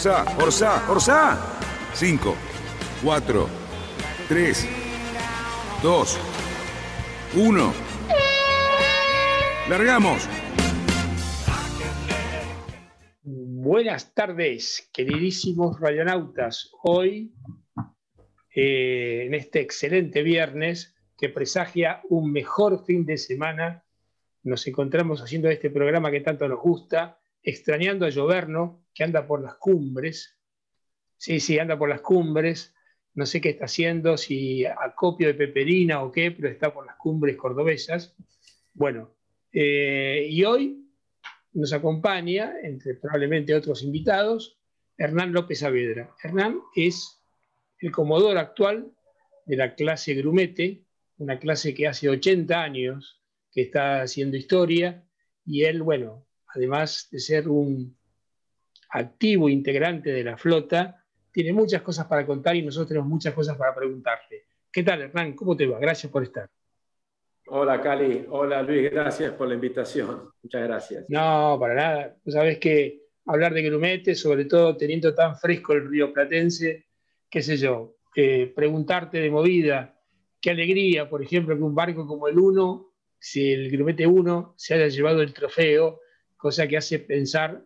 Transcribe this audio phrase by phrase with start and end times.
[0.00, 1.58] Orsa, Orsa, Orsa.
[1.92, 2.34] 5,
[3.02, 3.48] 4,
[4.28, 4.68] 3,
[5.82, 6.18] 2,
[7.36, 7.72] 1.
[9.68, 10.26] Largamos.
[13.22, 16.70] Buenas tardes, queridísimos radionautas.
[16.82, 17.34] Hoy,
[18.54, 23.84] eh, en este excelente viernes que presagia un mejor fin de semana,
[24.44, 29.40] nos encontramos haciendo este programa que tanto nos gusta, extrañando a Lloverno, que anda por
[29.40, 30.36] las cumbres.
[31.16, 32.74] Sí, sí, anda por las cumbres.
[33.14, 36.96] No sé qué está haciendo, si acopio de peperina o qué, pero está por las
[36.96, 38.14] cumbres cordobesas.
[38.74, 39.16] Bueno,
[39.54, 40.86] eh, y hoy
[41.54, 44.58] nos acompaña, entre probablemente otros invitados,
[44.98, 46.14] Hernán López Saavedra.
[46.22, 47.22] Hernán es
[47.78, 48.92] el comodoro actual
[49.46, 50.84] de la clase Grumete,
[51.16, 55.08] una clase que hace 80 años que está haciendo historia,
[55.46, 57.98] y él, bueno, además de ser un
[58.90, 63.56] activo integrante de la flota, tiene muchas cosas para contar y nosotros tenemos muchas cosas
[63.56, 64.46] para preguntarle.
[64.72, 65.34] ¿Qué tal, Hernán?
[65.34, 65.78] ¿Cómo te va?
[65.78, 66.48] Gracias por estar.
[67.46, 68.26] Hola, Cali.
[68.30, 68.90] Hola, Luis.
[68.90, 70.30] Gracias por la invitación.
[70.42, 71.04] Muchas gracias.
[71.08, 72.16] No, para nada.
[72.24, 76.86] Tú sabes que hablar de grumete, sobre todo teniendo tan fresco el río Platense,
[77.28, 80.00] qué sé yo, eh, preguntarte de movida,
[80.40, 84.74] qué alegría, por ejemplo, que un barco como el Uno, si el grumete 1 se
[84.74, 86.00] haya llevado el trofeo,
[86.36, 87.62] cosa que hace pensar,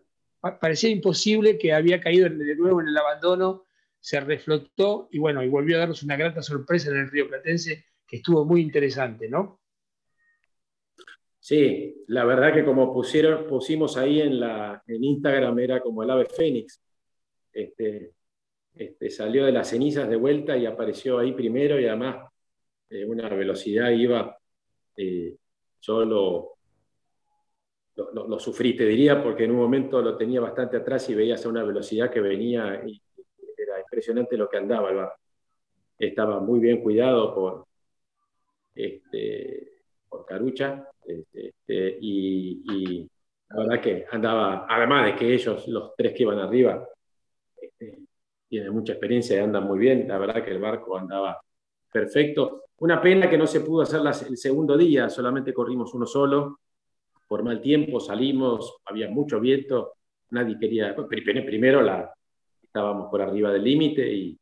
[0.59, 3.65] parecía imposible que había caído de nuevo en el abandono,
[3.99, 7.85] se reflotó y bueno, y volvió a darnos una grata sorpresa en el río Platense,
[8.05, 9.61] que estuvo muy interesante, ¿no?
[11.39, 16.09] Sí, la verdad que como pusieron, pusimos ahí en, la, en Instagram era como el
[16.09, 16.81] ave fénix.
[17.51, 18.13] Este,
[18.73, 22.31] este, salió de las cenizas de vuelta y apareció ahí primero y además
[22.89, 24.37] eh, una velocidad iba,
[24.97, 25.35] eh,
[25.81, 26.54] yo
[27.95, 31.49] lo, sufrí, te diría, porque en un momento lo tenía bastante atrás y veías a
[31.49, 33.01] una velocidad que venía y
[33.57, 35.19] era impresionante lo que andaba el barco.
[35.97, 37.65] Estaba muy bien cuidado por,
[38.75, 43.09] este, por Carucha este, este, y,
[43.47, 46.85] la verdad que andaba, además de que ellos, los tres que iban arriba,
[47.55, 47.99] este,
[48.49, 51.39] tienen mucha experiencia y andan muy bien, la verdad que el barco andaba
[51.91, 52.63] perfecto.
[52.79, 56.59] Una pena que no se pudo hacer el segundo día, solamente corrimos uno solo,
[57.27, 59.93] por mal tiempo salimos, había mucho viento,
[60.31, 60.95] nadie quería,
[61.45, 62.13] primero la,
[62.61, 64.37] estábamos por arriba del límite y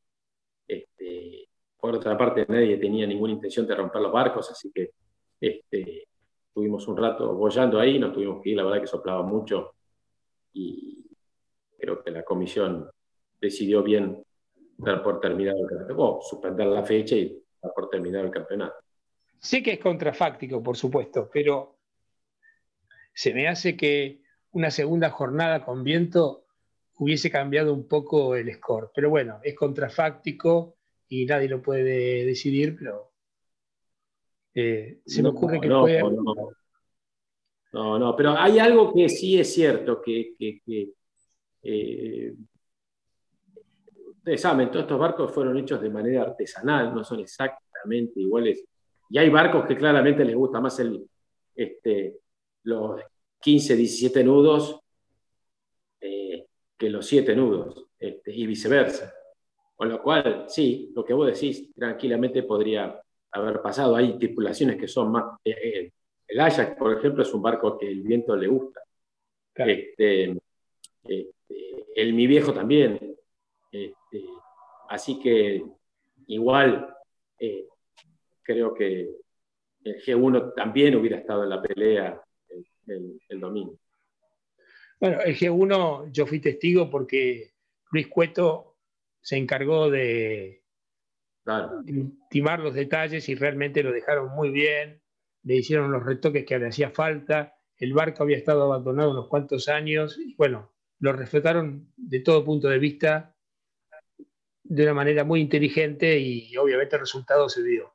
[0.67, 1.47] este,
[1.79, 4.91] por otra parte nadie tenía ninguna intención de romper los barcos, así que
[5.39, 6.07] este,
[6.47, 9.73] estuvimos un rato bollando ahí, nos tuvimos que ir, la verdad que soplaba mucho
[10.53, 11.05] y
[11.77, 12.89] creo que la comisión
[13.39, 14.23] decidió bien
[14.77, 18.75] dar por terminado el campeonato, suspender la fecha y dar por terminado el campeonato.
[19.39, 21.72] Sé que es contrafáctico, por supuesto, pero
[23.13, 26.45] se me hace que una segunda jornada con viento
[26.97, 28.91] hubiese cambiado un poco el score.
[28.93, 33.11] Pero bueno, es contrafáctico y nadie lo puede decidir, pero
[34.53, 35.85] eh, se me ocurre que no,
[37.73, 40.35] no, no, pero hay algo que sí es cierto, que,
[41.63, 42.33] eh,
[44.17, 48.63] ustedes saben, todos estos barcos fueron hechos de manera artesanal, no son exactamente iguales.
[49.09, 51.03] Y hay barcos que claramente les gusta más el,
[51.55, 52.19] este,
[52.63, 53.01] los
[53.39, 54.79] 15, 17 nudos
[56.05, 56.47] eh,
[56.77, 59.13] que los 7 nudos, este, y viceversa.
[59.75, 63.01] Con lo cual, sí, lo que vos decís tranquilamente podría
[63.31, 63.95] haber pasado.
[63.95, 65.39] Hay tripulaciones que son más...
[65.45, 65.91] Eh, eh,
[66.27, 68.81] el Ajax, por ejemplo, es un barco que el viento le gusta.
[69.55, 70.35] Este,
[71.03, 71.33] este,
[71.95, 73.15] el Mi Viejo también.
[73.71, 74.23] Este,
[74.89, 75.63] así que
[76.27, 76.89] igual
[78.41, 79.09] creo que
[79.83, 82.21] el G1 también hubiera estado en la pelea
[82.87, 83.79] el, domingo.
[84.99, 87.53] Bueno, el G1 yo fui testigo porque
[87.91, 88.77] Luis Cueto
[89.21, 90.63] se encargó de,
[91.85, 95.01] intimar los detalles y realmente lo dejaron muy bien,
[95.43, 99.67] le hicieron los retoques que le hacía falta, el barco había estado abandonado unos cuantos
[99.67, 103.35] años y bueno, lo reflotaron de todo punto de vista
[104.63, 107.93] de una manera muy inteligente y obviamente el resultado se dio.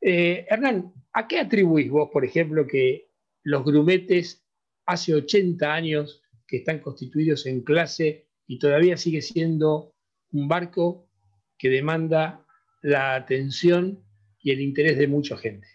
[0.00, 3.08] Eh, Hernán, ¿a qué atribuís vos, por ejemplo, que
[3.44, 4.44] los grumetes
[4.86, 9.94] hace 80 años que están constituidos en clase y todavía sigue siendo
[10.32, 11.08] un barco
[11.56, 12.44] que demanda
[12.82, 14.02] la atención
[14.40, 15.68] y el interés de mucha gente.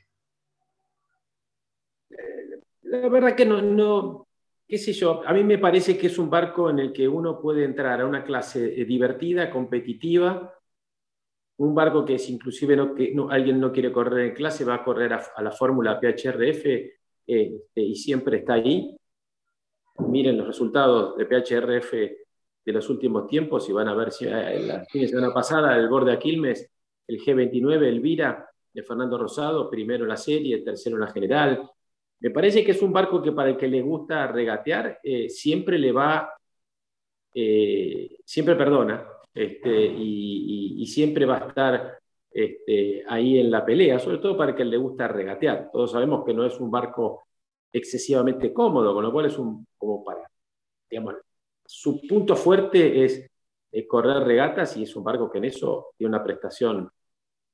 [2.84, 4.28] La verdad que no,
[4.68, 7.40] qué sé yo, a mí me parece que es un barco en el que uno
[7.40, 10.56] puede entrar a una clase eh, divertida, competitiva,
[11.58, 15.14] un barco que es inclusive que alguien no quiere correr en clase, va a correr
[15.14, 16.99] a, la fórmula PHRF
[17.30, 18.98] este, y siempre está ahí.
[20.00, 24.62] Miren los resultados de PHRF de los últimos tiempos y van a ver si eh,
[24.66, 26.72] la semana pasada el borde Aquilmes,
[27.08, 31.70] el G29, Elvira, de Fernando Rosado, primero en la serie, tercero en la general.
[32.20, 35.78] Me parece que es un barco que para el que le gusta regatear eh, siempre
[35.78, 36.34] le va,
[37.32, 41.99] siempre perdona, este, y, siempre va a estar
[42.32, 45.70] este, ahí en la pelea, sobre todo para que le gusta regatear.
[45.72, 47.24] Todos sabemos que no es un barco
[47.72, 50.30] excesivamente cómodo, con lo cual es un, como para,
[50.90, 51.16] digamos,
[51.66, 53.30] su punto fuerte es
[53.88, 56.90] correr regatas y es un barco que en eso tiene una prestación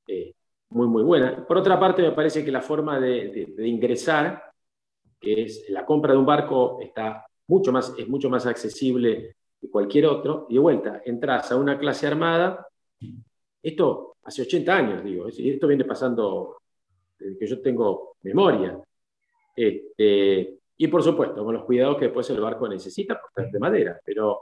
[0.07, 0.33] eh,
[0.69, 1.45] muy, muy buena.
[1.45, 4.41] Por otra parte, me parece que la forma de, ingresar,
[5.19, 9.35] que es la compra de un barco, está mucho más, es mucho más accesible
[9.71, 12.67] cualquier otro, y de vuelta, entras a una clase armada,
[13.63, 16.57] esto hace 80 años, digo, esto viene pasando
[17.17, 18.77] desde que yo tengo memoria.
[19.55, 23.99] Este, y por supuesto, con los cuidados que después el barco necesita por de madera,
[24.03, 24.39] pero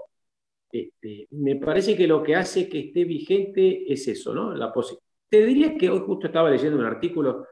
[0.72, 4.56] este, me parece que lo que hace que esté vigente es eso, ¿no?
[4.56, 4.74] La
[5.30, 7.46] Te diría que hoy justo estaba leyendo un artículo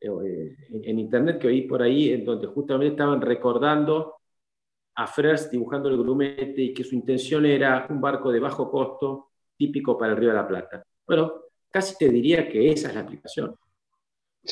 [0.00, 4.14] eh, en, internet que oí por ahí, en donde justamente estaban recordando
[4.94, 9.30] a Frers dibujando el grumete y que su intención era un barco de bajo costo
[9.56, 10.84] típico para el Río de la Plata.
[11.06, 11.45] Bueno,
[11.76, 13.54] casi te diría que esa es la aplicación.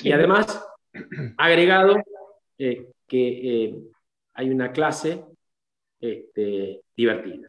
[0.03, 0.63] Y además,
[1.39, 1.97] agregado
[2.59, 3.75] eh, que eh,
[4.35, 5.25] hay una clase
[5.99, 7.49] este, divertida.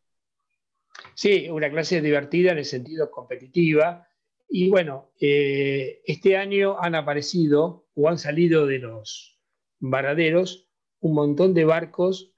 [1.13, 4.07] Sí, una clase divertida en el sentido competitiva.
[4.48, 9.38] Y bueno, eh, este año han aparecido o han salido de los
[9.80, 10.69] varaderos
[11.01, 12.31] un montón de barcos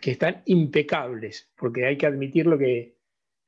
[0.00, 2.95] que están impecables, porque hay que admitirlo que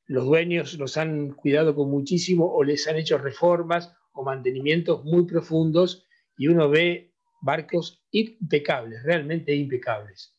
[0.09, 5.25] los dueños los han cuidado con muchísimo o les han hecho reformas o mantenimientos muy
[5.27, 10.35] profundos y uno ve barcos impecables, realmente impecables.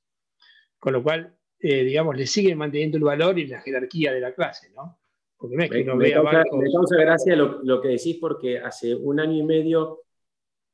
[0.76, 4.34] Con lo cual, eh, digamos, le siguen manteniendo el valor y la jerarquía de la
[4.34, 4.99] clase, ¿no?
[5.37, 8.19] Porque no es que uno me, vea causa, me causa gracia lo, lo que decís
[8.20, 10.00] porque hace un año y medio,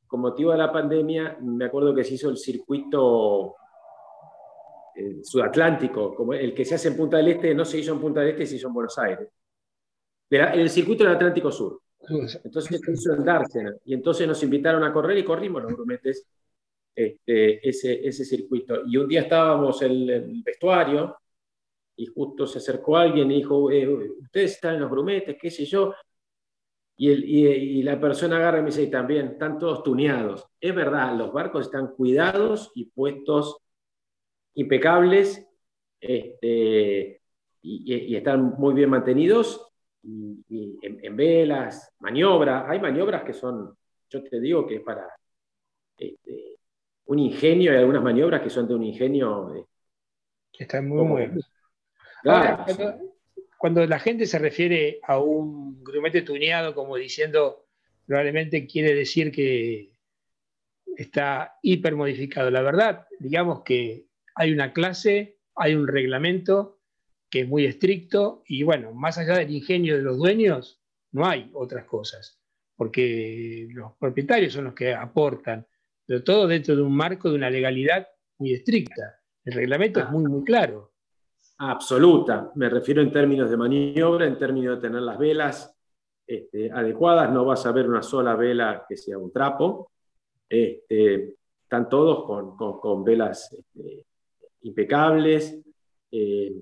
[0.07, 3.57] con motivo de la pandemia, me acuerdo que se hizo el circuito
[4.97, 8.01] el sudatlántico, como el que se hace en Punta del Este, no se hizo en
[8.01, 9.29] Punta del Este, se hizo en Buenos Aires.
[10.29, 11.81] Pero el circuito del Atlántico Sur.
[12.09, 13.75] Entonces se hizo en Dársena.
[13.85, 16.27] Y entonces nos invitaron a correr y corrimos los grumetes
[16.95, 18.83] este, ese, ese circuito.
[18.87, 21.17] Y un día estábamos en el vestuario
[21.97, 23.89] y justo se acercó alguien y dijo, eh,
[24.21, 25.95] ustedes están en los grumetes, qué sé yo.
[26.99, 30.47] Y, la persona agarra y me dice, y también, están todos tuneados.
[30.61, 33.59] Es verdad, los barcos están cuidados y puestos
[34.57, 35.47] impecables
[36.01, 37.21] este,
[37.63, 39.73] y, están muy bien mantenidos
[40.03, 42.65] y, en, velas, maniobras.
[42.69, 43.77] Hay maniobras que son,
[44.09, 45.09] yo te digo que es para
[45.97, 46.59] este,
[47.07, 49.55] un ingenio, hay algunas maniobras que son de un ingenio.
[49.55, 49.65] Eh,
[50.59, 51.51] están muy buenas.
[52.23, 52.99] cuando,
[53.59, 57.67] cuando, la gente se refiere a un grumete tuneado como diciendo,
[58.07, 59.91] probablemente quiere decir que
[60.97, 62.51] está hipermodificado.
[62.51, 64.06] La verdad, digamos que
[64.37, 66.79] hay una clase, hay un reglamento
[67.29, 70.81] que es muy estricto y bueno, más allá del ingenio de los dueños,
[71.13, 72.39] no hay otras cosas,
[72.77, 75.67] porque los propietarios son los que aportan,
[76.05, 78.07] pero todo dentro de un marco de una legalidad
[78.39, 79.19] muy estricta.
[79.45, 80.93] El reglamento es muy, muy claro.
[81.59, 85.75] Absoluta, me refiero en términos de maniobra, en términos de tener las velas
[86.27, 89.93] este, adecuadas, no vas a ver una sola vela que sea un trapo,
[90.49, 92.25] este, están todos
[92.57, 94.05] con, velas este,
[94.67, 95.59] impecables,
[96.11, 96.53] eh,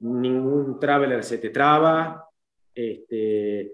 [0.00, 2.28] ningún traveler se te traba,
[2.74, 3.72] este,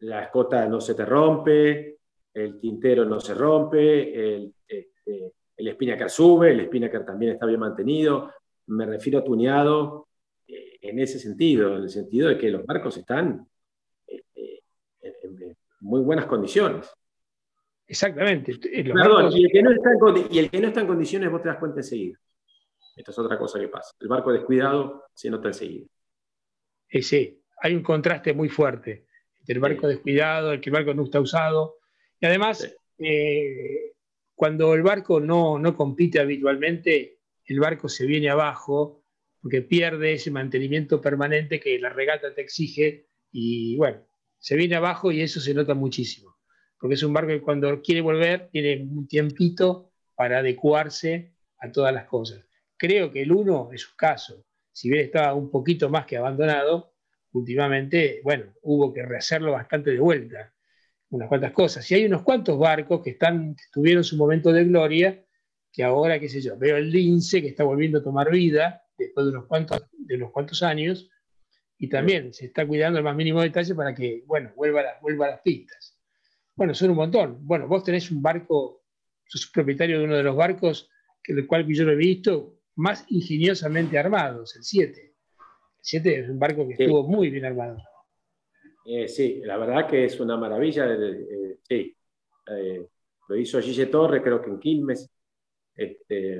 [0.00, 1.98] la escota no se te rompe,
[2.32, 7.60] el tintero no se rompe, el, este, el spinnaker sube, el spinnaker también está bien
[7.60, 8.30] mantenido.
[8.66, 10.08] Me refiero a tuneado
[10.46, 13.46] eh, en ese sentido, en el sentido de que los barcos están
[14.06, 14.62] este,
[15.00, 16.90] en, muy buenas condiciones.
[17.88, 18.52] Exactamente.
[18.58, 21.42] Perdón, y, el que no está en, y el que no está en condiciones vos
[21.42, 22.18] te das cuenta enseguida.
[22.96, 23.92] Esta es otra cosa que pasa.
[24.00, 25.86] El barco descuidado se nota enseguida.
[26.88, 29.06] Sí, sí, hay un contraste muy fuerte
[29.40, 31.76] entre el barco descuidado, el que el barco no está usado.
[32.18, 33.92] Y además, eh,
[34.34, 39.04] cuando el barco no, no compite habitualmente, el barco se viene abajo
[39.40, 44.04] porque pierde ese mantenimiento permanente que la regata te exige y bueno,
[44.38, 46.36] se viene abajo y eso se nota muchísimo,
[46.80, 51.94] porque es un barco que cuando quiere volver tiene un tiempito para adecuarse a todas
[51.94, 52.44] las cosas.
[52.76, 56.92] Creo que el 1 es su caso, si bien estaba un poquito más que abandonado,
[57.32, 60.52] últimamente, bueno, hubo que rehacerlo bastante de vuelta,
[61.10, 61.90] unas cuantas cosas.
[61.90, 65.24] Y hay unos cuantos barcos que, están, tuvieron su momento de gloria,
[65.72, 69.26] que ahora, qué sé yo, veo el lince que está volviendo a tomar vida después
[69.26, 71.10] de unos cuantos, de unos cuantos años,
[71.78, 75.26] y también se está cuidando el más mínimo detalle para que, bueno, vuelva a, vuelva
[75.26, 75.98] a las pistas.
[76.54, 77.38] Bueno, son un montón.
[77.46, 78.84] Bueno, vos tenés un barco,
[79.26, 80.88] sos propietario de uno de los barcos,
[81.22, 85.00] que el cual yo lo he visto, más ingeniosamente armados, el 7.
[85.00, 85.14] El
[85.80, 87.78] 7 es un barco que estuvo muy bien armado.
[88.84, 90.86] Eh, sí, la verdad que es una maravilla.
[90.88, 91.96] Eh, sí,
[92.48, 92.86] eh,
[93.28, 95.10] lo hizo Gille Torre, creo que en Quilmes.
[95.74, 96.38] Este,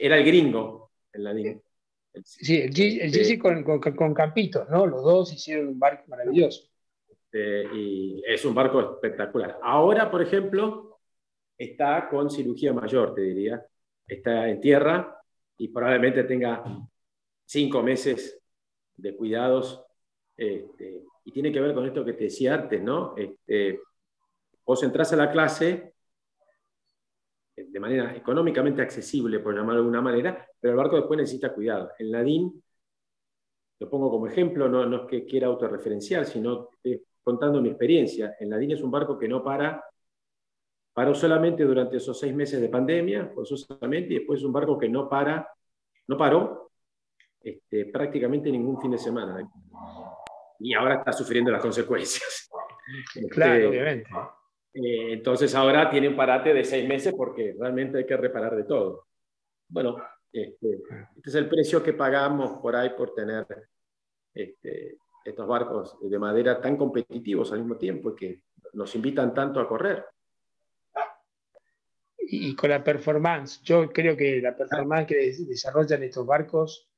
[0.00, 1.34] era el gringo en la.
[2.24, 4.86] Sí, el Gigi con, con, Campito, ¿no?
[4.86, 6.70] Los dos hicieron un barco maravilloso.
[7.08, 9.58] Este, y es un barco espectacular.
[9.62, 11.00] Ahora, por ejemplo,
[11.58, 13.66] está con cirugía mayor, te diría.
[14.06, 15.16] Está en tierra
[15.58, 16.64] y probablemente tenga
[17.44, 18.40] cinco meses
[18.96, 19.82] de cuidados.
[20.36, 23.14] Este, y tiene que ver con esto que te decía antes, ¿no?
[23.16, 23.80] Este,
[24.64, 25.94] vos entras a la clase
[27.56, 31.90] de manera económicamente accesible, por llamarlo de alguna manera, pero el barco después necesita cuidado.
[31.98, 32.62] En la DIN,
[33.78, 36.70] lo pongo como ejemplo, no, no es que quiera autorreferenciar, sino
[37.22, 38.36] contando mi experiencia.
[38.38, 39.82] En la DIN es un barco que no para,
[40.96, 44.88] paró solamente durante esos seis meses de pandemia, solamente, y después es un barco que
[44.88, 45.46] no para,
[46.08, 46.70] no paró
[47.42, 49.46] este, prácticamente ningún fin de semana.
[50.58, 52.50] Y ahora está sufriendo las consecuencias.
[53.30, 54.10] Claro, este, obviamente.
[54.72, 58.62] Eh, entonces ahora tiene un parate de seis meses porque realmente hay que reparar de
[58.62, 59.08] todo.
[59.68, 59.96] Bueno,
[60.32, 63.44] este, este, es el precio que pagamos por ahí por tener
[64.32, 68.42] este, estos barcos de madera tan competitivos al mismo tiempo y que
[68.74, 70.06] nos invitan tanto a correr.
[72.28, 76.88] Y, con la performance, yo creo que la performance que desarrollan estos barcos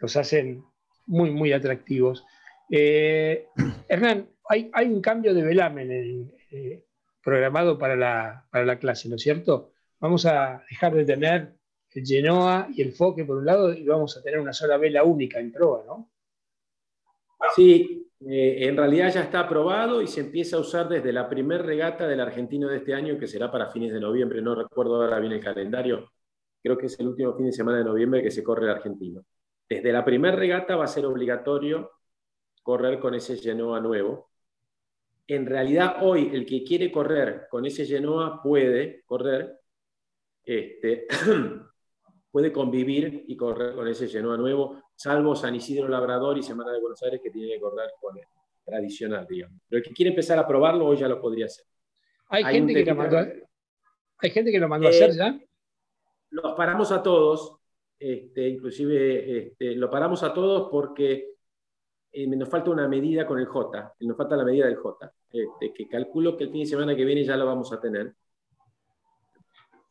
[0.00, 0.64] los hacen
[1.06, 2.24] muy, muy atractivos.
[2.70, 3.46] Eh,
[3.88, 6.84] Hernán, hay, hay, un cambio de velamen en, eh,
[7.22, 9.72] programado para la, para la clase, ¿no es cierto?
[10.00, 11.54] Vamos a dejar de tener
[11.92, 15.04] el Genoa y el Foque por un lado y vamos a tener una sola vela
[15.04, 16.10] única en proa, ¿no?
[17.54, 21.62] Sí, eh, en realidad ya está aprobado y se empieza a usar desde la primera
[21.62, 25.20] regata del argentino de este año, que será para fines de noviembre, no recuerdo ahora
[25.20, 26.10] bien el calendario,
[26.62, 29.24] creo que es el último fin de semana de noviembre que se corre el argentino.
[29.68, 31.90] Desde la primera regata va a ser obligatorio
[32.62, 34.30] correr con ese Genoa nuevo,
[35.26, 39.58] en realidad hoy el que quiere correr con ese Genoa puede correr,
[40.44, 41.06] este,
[42.30, 46.80] puede convivir y correr con ese Genoa nuevo, salvo San Isidro Labrador y Semana de
[46.80, 48.24] Buenos Aires que tiene que correr con el
[48.64, 49.60] tradicional, digamos.
[49.68, 51.66] Pero el que quiere empezar a probarlo hoy ya lo podría hacer.
[52.28, 53.28] ¿Hay, gente, que lo mandó a,
[54.18, 55.40] ¿hay gente que lo mandó a hacer eh, ya?
[56.30, 57.58] Los paramos a todos,
[57.98, 61.34] este, inclusive este, lo paramos a todos porque
[62.10, 65.72] eh, nos falta una medida con el J, nos falta la medida del J, este,
[65.72, 68.14] que calculo que el fin de semana que viene ya lo vamos a tener.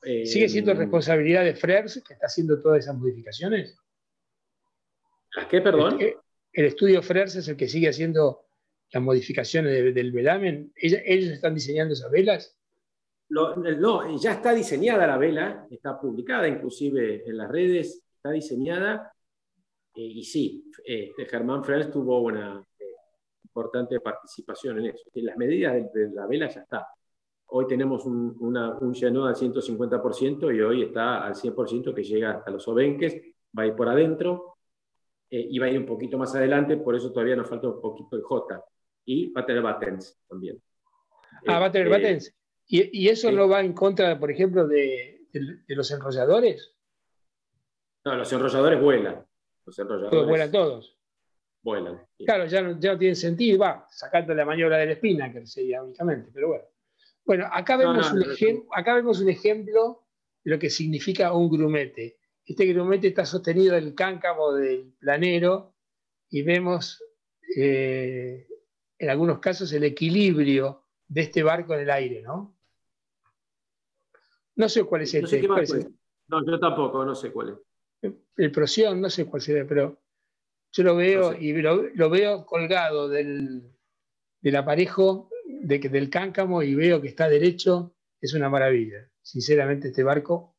[0.02, 3.78] ¿Sigue siendo eh, responsabilidad de Frers que está haciendo todas esas modificaciones?
[5.36, 6.00] ¿Las qué, perdón?
[6.00, 8.46] El, estudio Frers es el que sigue haciendo
[8.92, 10.72] las modificaciones del velamen.
[10.76, 12.56] ¿Ellos están diseñando esas velas?
[13.30, 19.12] no, ya está diseñada la vela, está publicada inclusive en las redes, está diseñada
[19.96, 22.84] eh, y sí, este, Germán Frers tuvo una eh,
[23.44, 25.10] importante participación en eso.
[25.16, 26.88] las medidas de, la vela ya está.
[27.48, 32.32] Hoy tenemos un, una, un Genoa al 150% y hoy está al 100% que llega
[32.32, 33.16] hasta los obenques,
[33.58, 34.53] va a ir por adentro
[35.34, 37.82] eh, y va a ir un poquito más adelante, por eso todavía nos falta un
[37.82, 38.64] poquito el J.
[39.06, 40.62] Y va a tener batens también.
[41.48, 42.32] Ah, va a tener batens.
[42.68, 46.76] ¿Y, ¿Y, eso no va en contra, por ejemplo, de, de los enrolladores?
[48.06, 49.26] No, los enrolladores vuelan.
[49.66, 51.00] Todos vuelan todos.
[51.64, 52.06] Vuelan.
[52.20, 55.48] Claro, ya no, ya no tiene sentido, va, sacando la maniobra de la espina, que
[55.48, 56.66] sería únicamente, pero bueno.
[57.26, 60.04] Bueno, acá vemos, un, acá vemos un ejemplo
[60.44, 62.18] de lo que significa un grumete.
[62.46, 65.76] Este grumete está sostenido del cáncamo del planero
[66.30, 67.02] y vemos
[67.56, 68.48] eh,
[68.98, 72.56] en algunos casos el equilibrio de este barco en el aire, ¿no?
[74.56, 75.48] No sé cuál es este.
[76.28, 77.56] No, yo tampoco, no sé cuál es
[78.38, 80.02] el Procyon, no sé cuál sería, pero
[80.72, 83.72] yo lo veo y lo, veo colgado del,
[84.56, 85.30] aparejo
[85.62, 89.10] del cáncamo y veo que está derecho, es una maravilla.
[89.22, 90.56] Sinceramente, este barco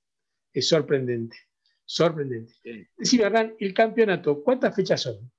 [0.52, 1.36] es sorprendente.
[1.84, 2.54] Sorprendente.
[2.96, 5.30] Decime, Hernán, el campeonato, ¿cuántas fechas son?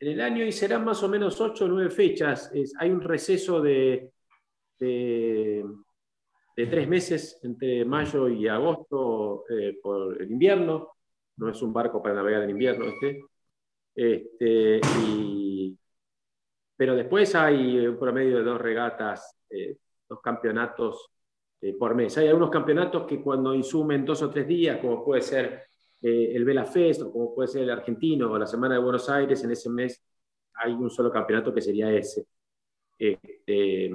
[0.00, 2.52] En el año y serán más o menos ocho o nueve fechas.
[2.78, 4.10] hay un receso de,
[4.78, 5.64] de,
[6.56, 10.88] tres meses entre mayo y agosto eh, por el invierno.
[11.36, 13.24] No es un barco para navegar en invierno este.
[13.94, 14.80] este
[16.76, 19.76] pero después hay un promedio de dos regatas, eh,
[20.08, 21.11] dos campeonatos
[21.62, 22.18] eh, por mes.
[22.18, 25.62] Hay algunos campeonatos que cuando insumen dos o tres días, como puede ser
[26.02, 29.08] eh, el Vela Fest o como puede ser el argentino o la Semana de Buenos
[29.08, 30.04] Aires, en ese mes
[30.54, 32.26] hay un solo campeonato que sería ese.
[32.98, 33.92] Este,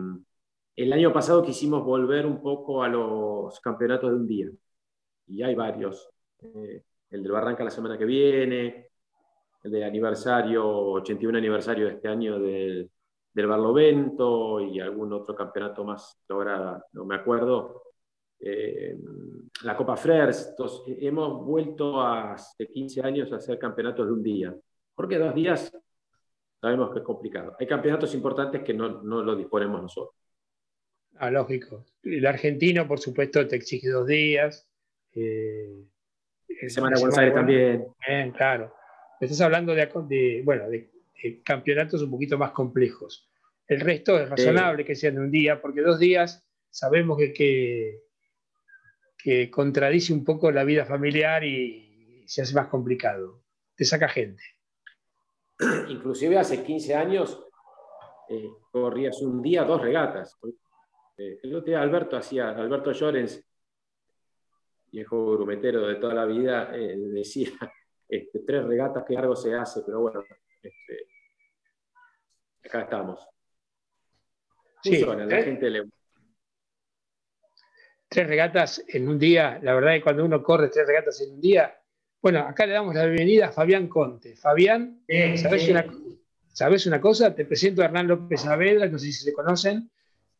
[0.78, 4.48] el año pasado quisimos volver un poco a los campeonatos de un día
[5.28, 6.10] y hay varios.
[6.42, 8.92] Eh, el del Barranca la semana que viene,
[9.64, 12.90] el del aniversario, 81 aniversario de este año del,
[13.38, 17.84] del Barlovento y algún otro campeonato más lograda, no me acuerdo.
[18.40, 18.98] Eh,
[19.62, 20.56] la Copa Frers,
[20.88, 24.56] hemos vuelto hace 15 años a hacer campeonatos de un día,
[24.96, 25.72] porque dos días
[26.60, 27.56] sabemos que es complicado.
[27.60, 30.16] Hay campeonatos importantes que no, no lo disponemos nosotros.
[31.18, 31.86] Ah, lógico.
[32.02, 34.68] El argentino, por supuesto, te exige dos días.
[35.14, 35.86] Eh,
[36.70, 37.86] Semana de Buenos Aires también.
[38.08, 38.74] Bien, claro.
[39.22, 40.90] Estás hablando de, bueno, de,
[41.44, 43.30] campeonatos un poquito más complejos.
[43.68, 48.04] El resto es razonable que sean de un día, porque dos días sabemos que, que,
[49.18, 53.44] que contradice un poco la vida familiar y se hace más complicado.
[53.76, 54.44] Te saca gente.
[55.90, 57.44] Inclusive hace 15 años
[58.30, 60.38] eh, corrías un día dos regatas.
[61.18, 63.44] Eh, el otro día Alberto hacía, Alberto Llorens,
[64.92, 67.50] viejo grumetero de toda la vida, eh, decía
[68.10, 70.24] este, tres regatas, qué largo se hace, pero bueno,
[70.62, 71.08] este,
[72.66, 73.28] acá estamos.
[74.84, 75.86] Sí, la gente le...
[78.10, 81.34] Tres regatas en un día, la verdad es que cuando uno corre tres regatas en
[81.34, 81.78] un día,
[82.22, 84.36] bueno, acá le damos la bienvenida a Fabián Conte.
[84.36, 85.04] Fabián,
[85.36, 87.36] ¿sabes, una, cosa?
[87.36, 89.92] Te presento a Hernán López Saavedra, no sé si se conocen.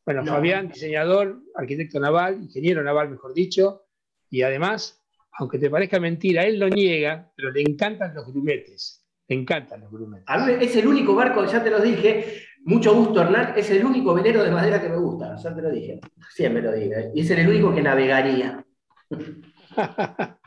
[0.06, 3.88] Bueno, Fabián, diseñador, arquitecto naval, ingeniero naval, mejor dicho,
[4.30, 5.04] y además,
[5.34, 9.07] aunque te parezca mentira, él lo niega, pero le encantan los grumetes.
[9.28, 10.26] Le encantan los grumetes.
[10.28, 13.86] A mí es el único barco, ya te lo dije, mucho gusto Hernán, es el
[13.86, 17.22] único velero de madera que me gusta, ya te lo dije, siempre lo dije, y
[17.22, 18.64] es el único que navegaría.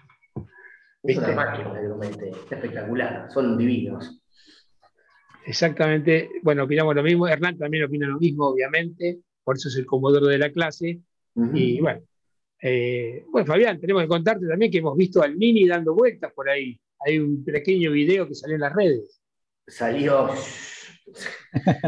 [1.03, 4.23] Es una máquina de espectacular, son divinos.
[5.47, 9.87] Exactamente, bueno, opinamos lo mismo, Hernán también opina lo mismo, obviamente, por eso es el
[9.87, 11.01] comodoro de la clase.
[11.55, 12.03] Y bueno,
[12.61, 16.51] eh, bueno, Fabián, tenemos que contarte también que hemos visto al Mini dando vueltas por
[16.51, 16.79] ahí.
[17.07, 19.21] Hay un pequeño video que salió en las redes.
[19.67, 20.31] Salió.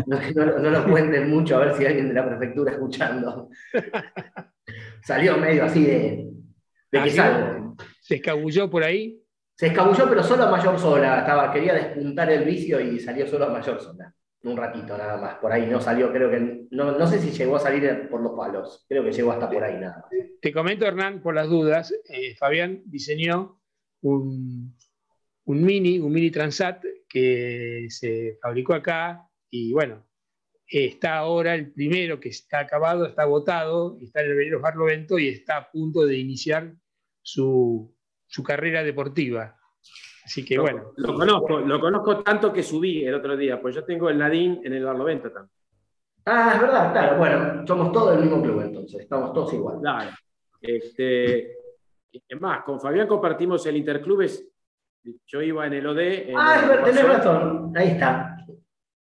[0.07, 3.49] No, lo cuenten mucho, a ver si hay alguien de la prefectura escuchando.
[5.05, 6.29] Salió medio así de,
[6.91, 7.77] de que salgo.
[8.01, 9.23] ¿Se escabulló por ahí?
[9.55, 11.21] Se escabulló, pero solo a mayor sola.
[11.21, 14.13] Estaba, quería despuntar el vicio y salió solo a mayor sola.
[14.45, 15.37] Un ratito nada más.
[15.37, 16.67] Por ahí no salió, creo que.
[16.71, 18.85] No, sé si llegó a salir por los palos.
[18.89, 20.11] Creo que llegó hasta por ahí nada más.
[20.41, 21.95] Te comento, Hernán, por las dudas.
[22.09, 23.61] Eh, Fabián diseñó
[24.01, 24.75] un,
[25.45, 30.07] un mini, un mini Transat que se fabricó acá y bueno,
[30.67, 35.29] está ahora el primero que está acabado, está agotado, está en el velero Barlovento y
[35.29, 36.73] está a punto de iniciar
[37.21, 37.95] su,
[38.45, 39.57] carrera deportiva.
[40.25, 40.93] Así que bueno.
[40.97, 44.61] Lo conozco, lo conozco tanto que subí el otro día, pues yo tengo el Nadine
[44.65, 45.57] en el Barlovento también.
[46.25, 47.19] Ah, es verdad, claro.
[47.19, 49.81] Bueno, somos todos del mismo club entonces, estamos todos igual.
[49.81, 50.11] Claro.
[50.61, 51.53] Este,
[52.13, 54.52] es más, con Fabián compartimos el Interclubes.
[55.27, 56.35] Yo iba en el OD.
[56.37, 57.73] ah, tenés razón.
[57.77, 58.37] Ahí está.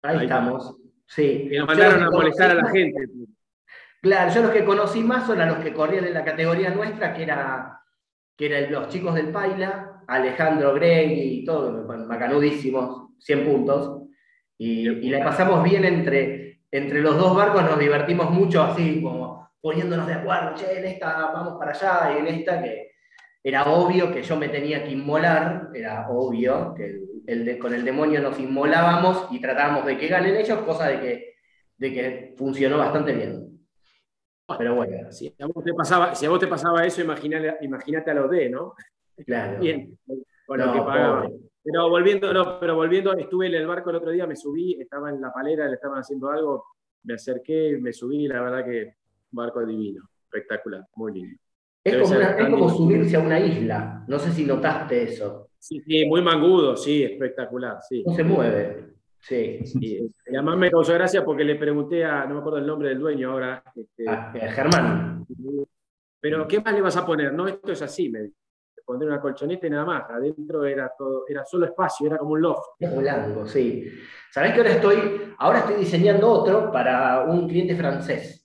[0.03, 0.77] Ahí, estamos.
[1.07, 1.49] Sí.
[1.51, 3.09] Y nos mandaron a molestar a la gente.
[4.01, 7.13] Claro, yo los que conocí más son a los que corrían en la categoría nuestra,
[7.13, 7.79] que era
[8.37, 14.03] que eran los chicos del Paila, Alejandro Greg y todo, macanudísimos, 100 puntos.
[14.57, 19.51] Y, y la pasamos bien entre, entre los dos barcos, nos divertimos mucho así, como
[19.61, 22.88] poniéndonos de acuerdo, che, en esta vamos para allá y en esta que
[23.49, 28.21] era obvio que yo me tenía que inmolar, era obvio que el, con el demonio
[28.21, 31.35] nos inmolábamos y tratábamos de que ganen ellos, cosa de que,
[31.79, 33.59] de que funcionó bastante bien.
[34.59, 35.11] Pero bueno.
[35.13, 38.51] Si a vos te pasaba, si a vos te pasaba eso, imagínate a los D,
[38.51, 38.75] ¿no?
[39.25, 39.59] Claro.
[39.61, 39.99] Bien,
[40.47, 41.33] bueno, que pagaban.
[41.63, 45.11] Pero volviendo, no, pero volviendo, estuve en el barco el otro día, me subí, estaba
[45.11, 46.65] en la palera, le estaban haciendo algo,
[47.03, 48.95] me acerqué, me subí, la verdad que
[49.31, 51.39] barco divino, espectacular, muy lindo.
[51.89, 55.51] Es como, subirse a una isla, no sé si notaste eso.
[55.59, 58.03] Sí, sí, muy mangudo, sí, espectacular, sí.
[58.07, 58.89] No se mueve.
[59.21, 59.61] Sí.
[59.81, 63.01] Y, además me causó gracia porque le pregunté a, no me acuerdo el nombre del
[63.01, 63.63] dueño ahora.
[63.75, 65.27] Este, ah, eh, Germán.
[66.21, 67.33] Pero, ¿qué más le vas a poner?
[67.33, 68.31] No, esto es así, me
[68.89, 70.11] poner una colchoneta y nada más.
[70.11, 72.69] Adentro era todo, era solo espacio, era como un loft.
[72.79, 73.85] Es blanco, sí.
[74.31, 78.38] ¿Sabés que ahora estoy, ahora estoy diseñando otro para un cliente francés?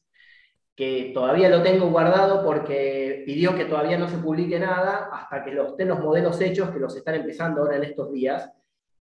[0.76, 5.52] Que todavía lo tengo guardado porque pidió que todavía no se publique nada hasta que
[5.52, 8.52] los, estén los modelos hechos, que los están empezando ahora en estos días.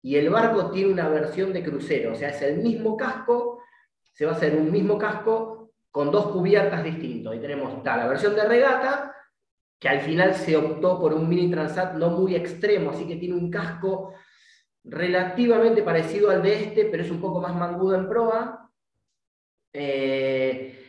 [0.03, 3.63] Y el barco tiene una versión de crucero, o sea, es el mismo casco,
[4.13, 7.37] se va a hacer un mismo casco con dos cubiertas distintos.
[7.37, 9.15] Y tenemos la versión de regata,
[9.79, 13.35] que al final se optó por un mini transat no muy extremo, así que tiene
[13.35, 14.15] un casco
[14.85, 18.71] relativamente parecido al de este, pero es un poco más mangudo en proa.
[19.73, 20.80] Eh,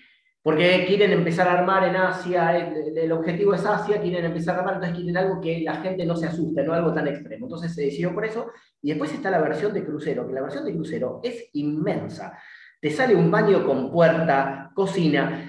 [0.43, 4.75] porque quieren empezar a armar en Asia, el, objetivo es Asia, quieren empezar a armar,
[4.75, 7.45] entonces quieren algo que la gente no se asuste, no algo tan extremo.
[7.45, 8.47] Entonces se decidió por eso.
[8.81, 12.39] Y después está la versión de crucero, que la versión de crucero es inmensa.
[12.79, 15.47] Te sale un baño con puerta, cocina.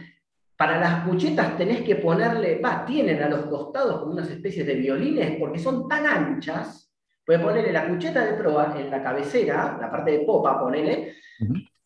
[0.59, 4.75] Para las cuchetas tenés que ponerle, va, tienen a los costados como unas especies de
[4.75, 6.93] violines, porque son tan anchas,
[7.25, 11.15] puedes ponerle la cucheta de proa en la cabecera, la parte de popa, ponele,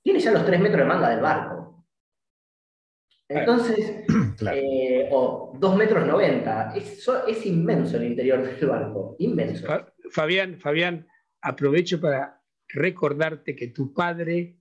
[0.03, 1.76] tiene ya los tres metros de manga del barco.
[3.29, 4.05] Entonces,
[4.53, 9.67] eh, o 2 metros 90, es, es, inmenso el interior del barco, inmenso.
[10.11, 11.09] Fabián, Fabián,
[11.41, 14.59] aprovecho para recordarte que tu padre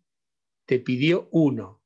[0.65, 1.81] te pidió uno.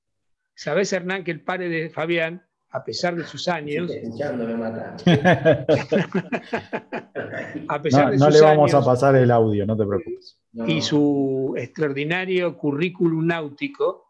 [0.56, 3.92] ¿Sabes, Hernán, que el padre de Fabián, a pesar de sus años...
[7.68, 10.40] a pesar no, no le vamos a pasar el audio, no te preocupes.
[10.68, 14.09] Y su extraordinario currículum náutico,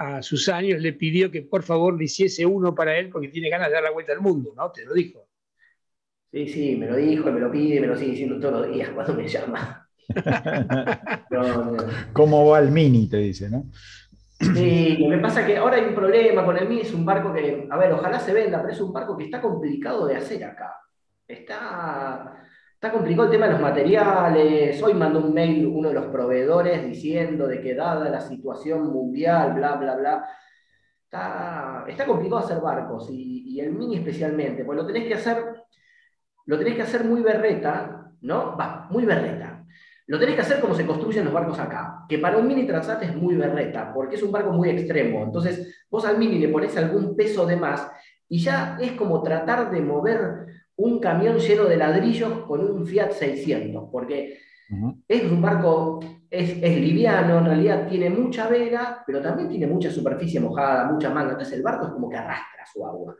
[0.00, 3.50] a sus años le pidió que por favor le hiciese uno para él porque tiene
[3.50, 4.72] ganas de dar la vuelta al mundo, ¿no?
[4.72, 5.28] Te lo dijo.
[6.32, 8.88] Sí, sí, me lo dijo, me lo pide, me lo sigue diciendo todos los días
[8.94, 9.86] cuando me llama.
[12.14, 13.10] ¿Cómo va el Mini?
[13.10, 13.66] Te dice, ¿no?
[14.40, 17.66] Sí, me pasa que ahora hay un problema con el Mini, es un barco que,
[17.68, 20.76] a ver, ojalá se venda, pero es un barco que está complicado de hacer acá.
[21.28, 22.42] Está,
[22.82, 24.82] Está complicado el tema de los materiales.
[24.82, 29.52] Hoy mandó un mail uno de los proveedores diciendo de que dada la situación mundial,
[29.52, 30.24] bla, bla, bla,
[31.04, 35.44] está, está complicado hacer barcos y, el mini especialmente, pues lo tenés que hacer,
[36.46, 38.56] lo tenés que hacer muy berreta, ¿no?
[38.56, 39.62] Va, muy berreta.
[40.06, 43.02] Lo tenés que hacer como se construyen los barcos acá, que para un mini transat
[43.02, 45.22] es muy berreta, porque es un barco muy extremo.
[45.22, 47.92] Entonces, vos al mini le pones algún peso de más
[48.26, 53.12] y ya es como tratar de mover un camión lleno de ladrillos con un Fiat
[53.12, 54.38] 600, porque
[55.06, 60.40] es un barco, es, liviano, en realidad tiene mucha vela, pero también tiene mucha superficie
[60.40, 63.14] mojada, mucha manga, entonces el barco es como que arrastra su agua.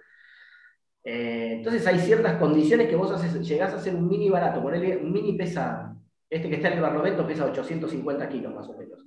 [1.05, 4.97] Eh, entonces hay ciertas condiciones que vos haces, llegás a hacer un mini barato, ponele,
[4.97, 5.95] un mini pesa,
[6.31, 9.05] este que está en el barlovento pesa 850 kilos más o menos,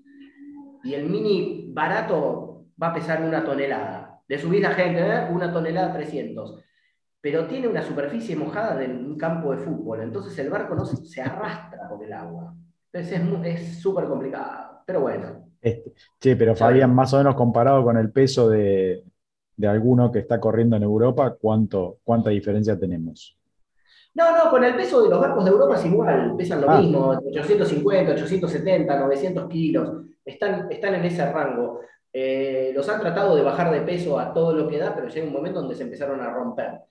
[0.84, 4.22] y el mini barato va a pesar una tonelada.
[4.28, 5.28] De subida gente, ¿eh?
[5.32, 6.64] una tonelada 300
[7.24, 11.22] pero tiene una superficie mojada de un campo de fútbol, entonces el barco no se,
[11.22, 12.54] arrastra por el agua.
[12.92, 15.48] Entonces es súper complicado, pero bueno.
[15.62, 19.06] Este, sí, pero Fabián, más o menos comparado con el peso de,
[19.66, 23.38] alguno que está corriendo en Europa, ¿cuánto, ¿cuánta diferencia tenemos?
[24.16, 26.82] No, no, con el peso de los barcos de Europa es igual, pesan lo ah.
[26.82, 31.80] mismo, 850, 870, 900 kilos, están, están en ese rango.
[32.12, 35.26] Eh, los han tratado de bajar de peso a todo lo que da, pero llega
[35.26, 36.82] un momento donde se empezaron a romper.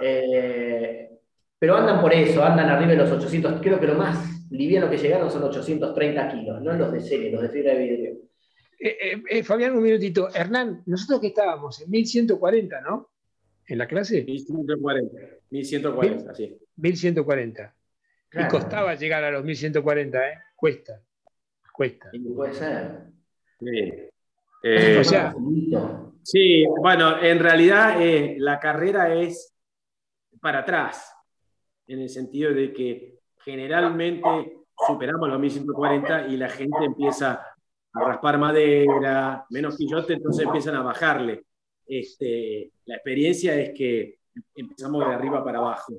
[0.00, 1.10] Eh,
[1.58, 4.96] pero andan por eso, andan arriba de los 800, creo que lo más liviano que
[4.96, 8.16] llegaron son 830 kilos, no los de serie, los de fibra de vidrio.
[8.78, 10.34] Eh, eh, Fabián, un minutito.
[10.34, 13.10] Hernán, nosotros que estábamos en 1140, ¿no?
[13.66, 14.24] En la clase.
[14.24, 15.18] 1140,
[15.50, 16.58] 1140, sí.
[16.76, 17.74] 1140.
[18.32, 20.38] Y costaba llegar a los 1140, ¿eh?
[20.56, 21.02] Cuesta,
[21.72, 22.10] cuesta.
[22.34, 23.00] puede ser.
[23.58, 24.98] Sí.
[24.98, 25.34] o sea,
[26.22, 27.96] sí, bueno, en realidad
[28.38, 29.54] la carrera es
[30.40, 31.14] para atrás,
[31.86, 37.46] en el sentido de que generalmente superamos los 1140 y la gente empieza
[37.92, 41.44] a raspar madera, menos quillote, entonces empiezan a bajarle.
[41.86, 44.18] Este, la experiencia es que
[44.54, 45.94] empezamos de arriba para abajo.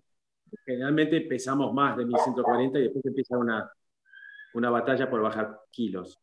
[0.66, 3.70] Generalmente empezamos más de 1140 y después empieza una,
[4.54, 6.20] una batalla por bajar kilos.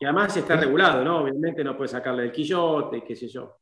[0.00, 1.22] Y además está regulado, ¿no?
[1.22, 3.58] Obviamente no puedes sacarle el quillote, qué sé yo.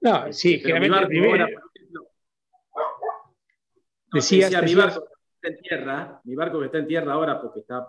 [0.00, 1.46] No, sí, generalmente primero,
[4.16, 7.60] Decía, mi barco que está en tierra, mi barco que está en tierra ahora porque
[7.60, 7.88] está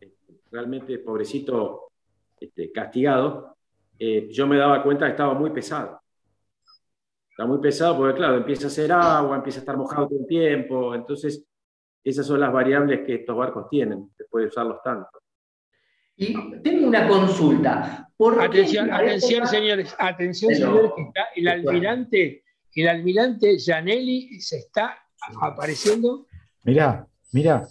[0.00, 0.14] este,
[0.50, 1.92] realmente pobrecito
[2.38, 3.56] este, castigado,
[3.98, 6.00] eh, yo me daba cuenta que estaba muy pesado.
[7.30, 10.26] Está muy pesado porque, claro, empieza a hacer agua, empieza a estar mojado todo el
[10.26, 10.94] tiempo.
[10.94, 11.44] Entonces,
[12.02, 15.22] esas son las variables que estos barcos tienen, después de usarlos tanto.
[16.16, 18.08] Y tengo una consulta.
[18.40, 22.42] atención, atención, señores, atención, señores, que está el almirante
[22.82, 24.98] el almirante Gianelli se está
[25.40, 26.26] apareciendo.
[26.64, 27.66] Mirá, mirá.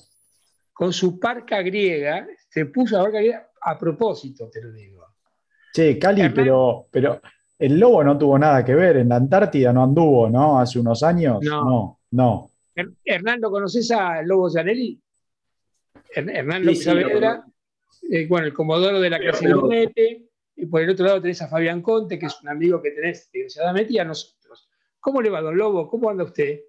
[0.74, 5.06] Con su parca griega, se puso a parca griega a propósito, te lo digo.
[5.74, 7.22] Che, Cali, pero, pero
[7.60, 8.98] el lobo no tuvo nada que ver.
[8.98, 10.60] En la Antártida no anduvo, ¿no?
[10.60, 11.40] Hace unos años.
[11.42, 12.52] No, no.
[13.04, 15.00] Hernando, ¿conoces a Lobo Gianelli?
[16.14, 17.44] Hernando Saavedra,
[18.10, 21.48] eh, bueno, el comodoro de la clase de y por el otro lado tenés a
[21.48, 24.68] Fabián Conte, que es un amigo que tenés desgraciadamente, y a nosotros.
[25.00, 25.88] ¿Cómo le va, don Lobo?
[25.88, 26.62] ¿Cómo anda usted?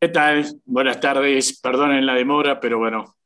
[0.00, 0.46] ¿Qué tal?
[0.64, 1.60] Buenas tardes.
[1.60, 3.16] Perdonen la demora, pero bueno,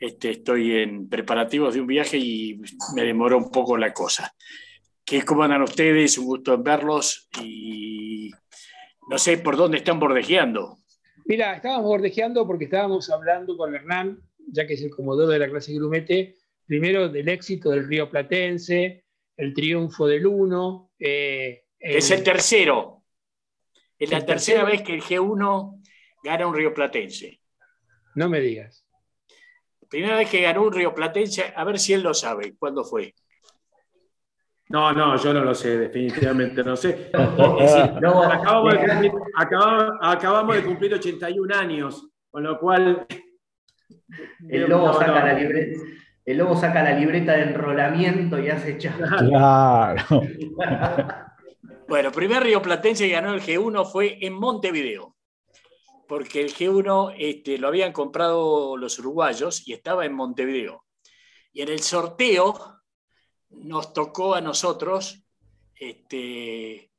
[0.00, 2.60] este, estoy en preparativos de un viaje y
[2.96, 4.34] me demoró un poco la cosa.
[5.04, 6.18] ¿Qué, ¿Cómo andan ustedes?
[6.18, 8.32] Un gusto en verlos y
[9.08, 10.78] no sé por dónde están bordejeando.
[11.24, 15.48] Mira, estábamos bordejeando porque estábamos hablando con Hernán, ya que es el comodoro de la
[15.48, 16.34] clase Grumete,
[16.66, 19.04] primero del éxito del Río Platense,
[19.36, 20.90] el triunfo del Uno.
[20.98, 23.04] Eh, es el tercero.
[23.96, 25.81] Es la tercera vez que el G1
[26.22, 27.40] gana un Río Platense.
[28.14, 28.86] No me digas.
[29.88, 32.54] Primera vez que ganó un Río Platense, a ver si él lo sabe.
[32.58, 33.14] ¿Cuándo fue?
[34.72, 37.10] No, no, yo no lo sé, definitivamente no sé.
[40.02, 43.06] acabamos, de cumplir, 81 años, con lo cual...
[44.48, 45.82] El lobo, saca la libreta,
[46.24, 50.04] el lobo saca la libreta de enrolamiento y hace Claro.
[51.88, 55.11] bueno, primer Río Platense que ganó el G1 fue en Montevideo,
[56.12, 60.84] porque el G1 este, lo habían comprado los uruguayos y estaba en Montevideo.
[61.54, 62.82] Y en el sorteo
[63.48, 65.24] nos tocó a nosotros,
[65.74, 66.92] este,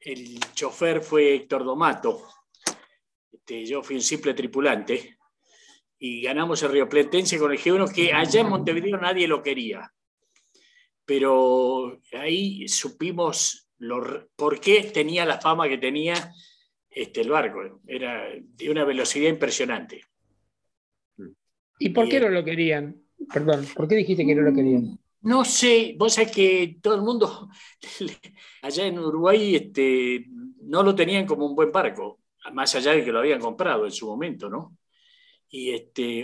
[0.00, 2.26] el chofer fue Héctor Domato,
[3.30, 5.16] este, yo fui un simple tripulante,
[6.00, 9.94] y ganamos el Río Platense con el G1, que allá en Montevideo nadie lo quería.
[11.04, 13.68] Pero ahí supimos
[14.34, 16.34] por qué tenía la fama que tenía
[16.96, 17.82] este, el barco.
[17.86, 20.02] Era de una velocidad impresionante.
[21.78, 22.96] ¿Y por qué no lo querían?
[23.32, 24.98] Perdón, ¿por qué dijiste que no lo querían?
[25.20, 27.50] No sé, vos sabés que todo el mundo
[28.62, 30.24] allá en Uruguay este,
[30.62, 32.20] no lo tenían como un buen barco,
[32.52, 34.78] más allá de que lo habían comprado en su momento, ¿no?
[35.50, 36.22] Y, este,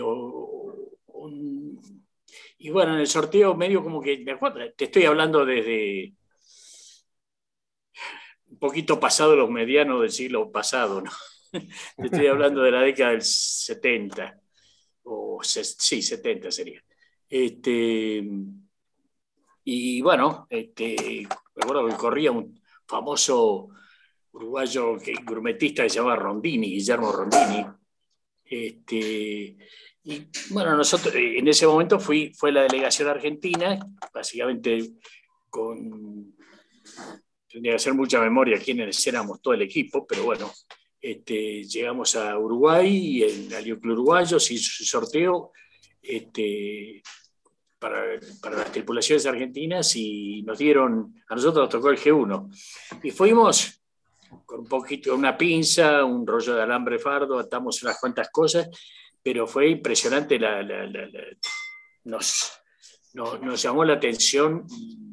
[2.57, 4.25] y bueno, en el sorteo medio como que,
[4.75, 6.13] te estoy hablando desde
[8.63, 11.11] poquito pasado los medianos del siglo pasado, ¿no?
[11.97, 14.39] Estoy hablando de la década del 70,
[15.03, 16.81] o sí, 70 sería.
[17.27, 18.23] Este,
[19.65, 23.67] y bueno, este, recuerdo que corría un famoso
[24.31, 27.65] uruguayo que, gourmetista que se llamaba Rondini, Guillermo Rondini.
[28.45, 29.57] Este,
[30.05, 33.77] y bueno, nosotros en ese momento fui, fue la delegación argentina,
[34.13, 34.93] básicamente
[35.49, 36.33] con.
[37.53, 40.51] Tendría que hacer mucha memoria quiénes éramos todo el equipo, pero bueno,
[40.99, 45.51] este, llegamos a Uruguay el Alioclub Uruguayo se hizo su sorteo.
[46.01, 47.03] Este,
[47.77, 52.49] para, las tripulaciones argentinas y nos dieron, a nosotros nos tocó el G1.
[53.03, 53.83] Y fuimos
[54.47, 58.67] con un poquito, una pinza, un rollo de alambre fardo, atamos unas cuantas cosas,
[59.21, 60.63] pero fue impresionante, la,
[62.05, 62.62] nos,
[63.13, 64.65] nos, llamó la atención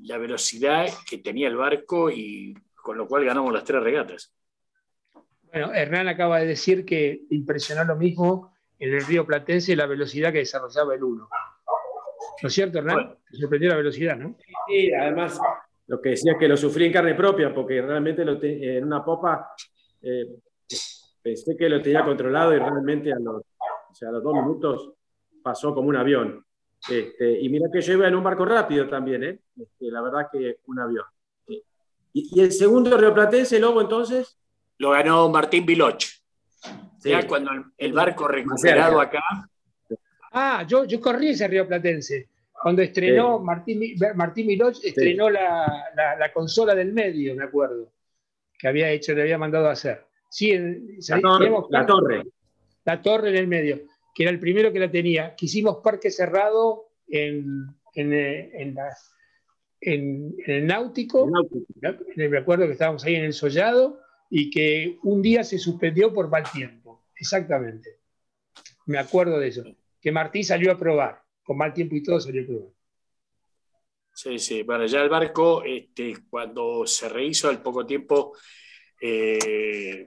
[0.02, 4.32] la velocidad que tenía el barco y con lo cual ganamos las tres regatas.
[5.52, 10.32] Bueno, Hernán acaba de decir que impresionó lo mismo en el río Platense la velocidad
[10.32, 11.28] que desarrollaba el 1.
[12.42, 13.16] ¿No es cierto, Hernán?
[13.32, 14.36] sorprendió la velocidad, ¿no?
[14.66, 15.38] Sí, además,
[15.86, 19.52] lo que decía que lo sufrí en carne propia, porque realmente en una popa
[20.00, 20.24] eh,
[21.22, 23.42] pensé que lo tenía controlado y realmente a los,
[24.00, 24.92] los dos minutos
[25.42, 26.44] pasó como un avión.
[26.88, 29.38] Este, y mira que yo iba en un barco rápido también, ¿eh?
[29.56, 31.04] Este, la verdad que un avión.
[32.12, 34.36] ¿Y, el segundo rioplatense, Lobo, entonces?
[34.78, 36.04] Lo ganó Martín Viloch.
[37.04, 39.22] Ya cuando el barco recuperado acá
[40.32, 42.28] Ah, yo, yo corrí ese Río Platense.
[42.52, 43.80] Cuando estrenó Martín,
[44.14, 47.90] Martín Miloch, estrenó la, la, consola del medio, me acuerdo,
[48.58, 50.06] que había hecho, le había mandado a hacer.
[50.28, 50.52] Sí,
[51.08, 52.22] la, torre, la torre.
[52.84, 53.80] La torre en el medio,
[54.20, 55.34] que era el primero que la tenía.
[55.34, 58.76] Que hicimos parque cerrado en, en, en,
[59.80, 61.26] en el náutico.
[62.16, 66.28] Me acuerdo que estábamos ahí en el sollado y que un día se suspendió por
[66.28, 67.06] mal tiempo.
[67.16, 68.00] Exactamente.
[68.84, 69.64] Me acuerdo de eso
[70.02, 72.68] que Martí salió a probar, con mal tiempo y todo salió a probar.
[74.12, 78.36] Sí, sí, bueno, ya el barco, este, cuando se rehizo al poco tiempo,
[79.00, 80.06] eh,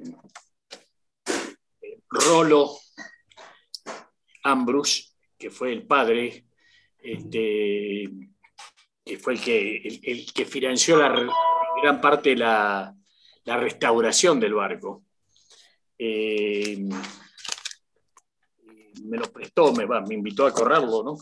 [2.11, 2.77] Rolo
[4.43, 6.45] Ambrus, que fue el padre,
[6.99, 8.09] este,
[9.03, 11.27] que fue el que, el, que financió la
[11.81, 12.95] gran parte de la,
[13.45, 15.03] la restauración del barco.
[15.97, 16.87] Eh,
[19.03, 21.17] me lo prestó, me, me invitó a correrlo, ¿no?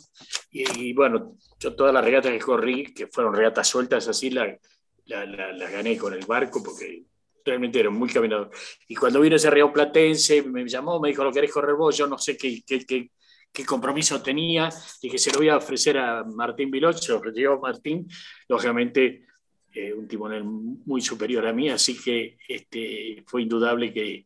[0.51, 4.57] Y, bueno, yo todas las regatas que corrí, que fueron regatas sueltas así, las
[5.05, 7.05] la, gané con el barco porque
[7.45, 8.49] realmente era muy caminador.
[8.87, 11.97] Y cuando vino ese río platense, me llamó, me dijo, ¿lo querés correr vos?
[11.97, 14.69] Yo no sé qué, qué, qué, compromiso tenía
[15.01, 18.07] que se lo voy a ofrecer a Martín Viloch, se lo ofreció Martín,
[18.47, 19.25] lógicamente
[19.73, 24.25] eh, un timonel muy superior a mí, así que este, fue indudable que,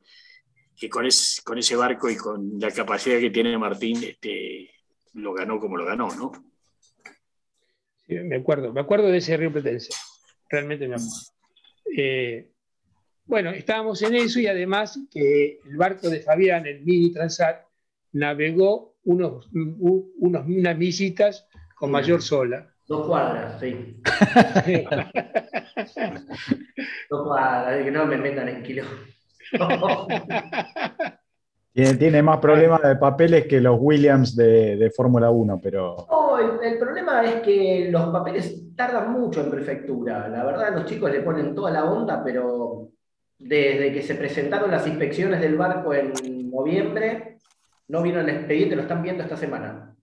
[0.76, 1.08] que con,
[1.44, 4.72] con ese barco y con la capacidad que tiene Martín, este,
[5.14, 6.32] lo ganó como lo ganó, ¿no?
[8.08, 9.92] Me acuerdo, me acuerdo de ese río Platense,
[10.50, 11.36] realmente me acuerdo.
[11.98, 12.50] Eh,
[13.26, 17.66] bueno, estábamos en eso y además que el barco de Fabián, el Mini Transat,
[18.12, 22.72] navegó unos, unos, unas millitas con mayor sola.
[22.88, 24.00] Dos cuadras, sí.
[27.10, 28.84] Dos cuadras, que no me metan en kilo.
[31.74, 36.08] Tiene, más problemas de papeles que los Williams de, Fórmula 1, pero...
[36.64, 40.30] el, problema es que los papeles tardan mucho en prefectura.
[40.30, 42.92] La verdad, los chicos le ponen toda la onda, pero
[43.38, 46.14] desde que se presentaron las inspecciones del barco en
[46.50, 47.38] noviembre,
[47.88, 49.96] no vieron el expediente, lo están viendo esta semana.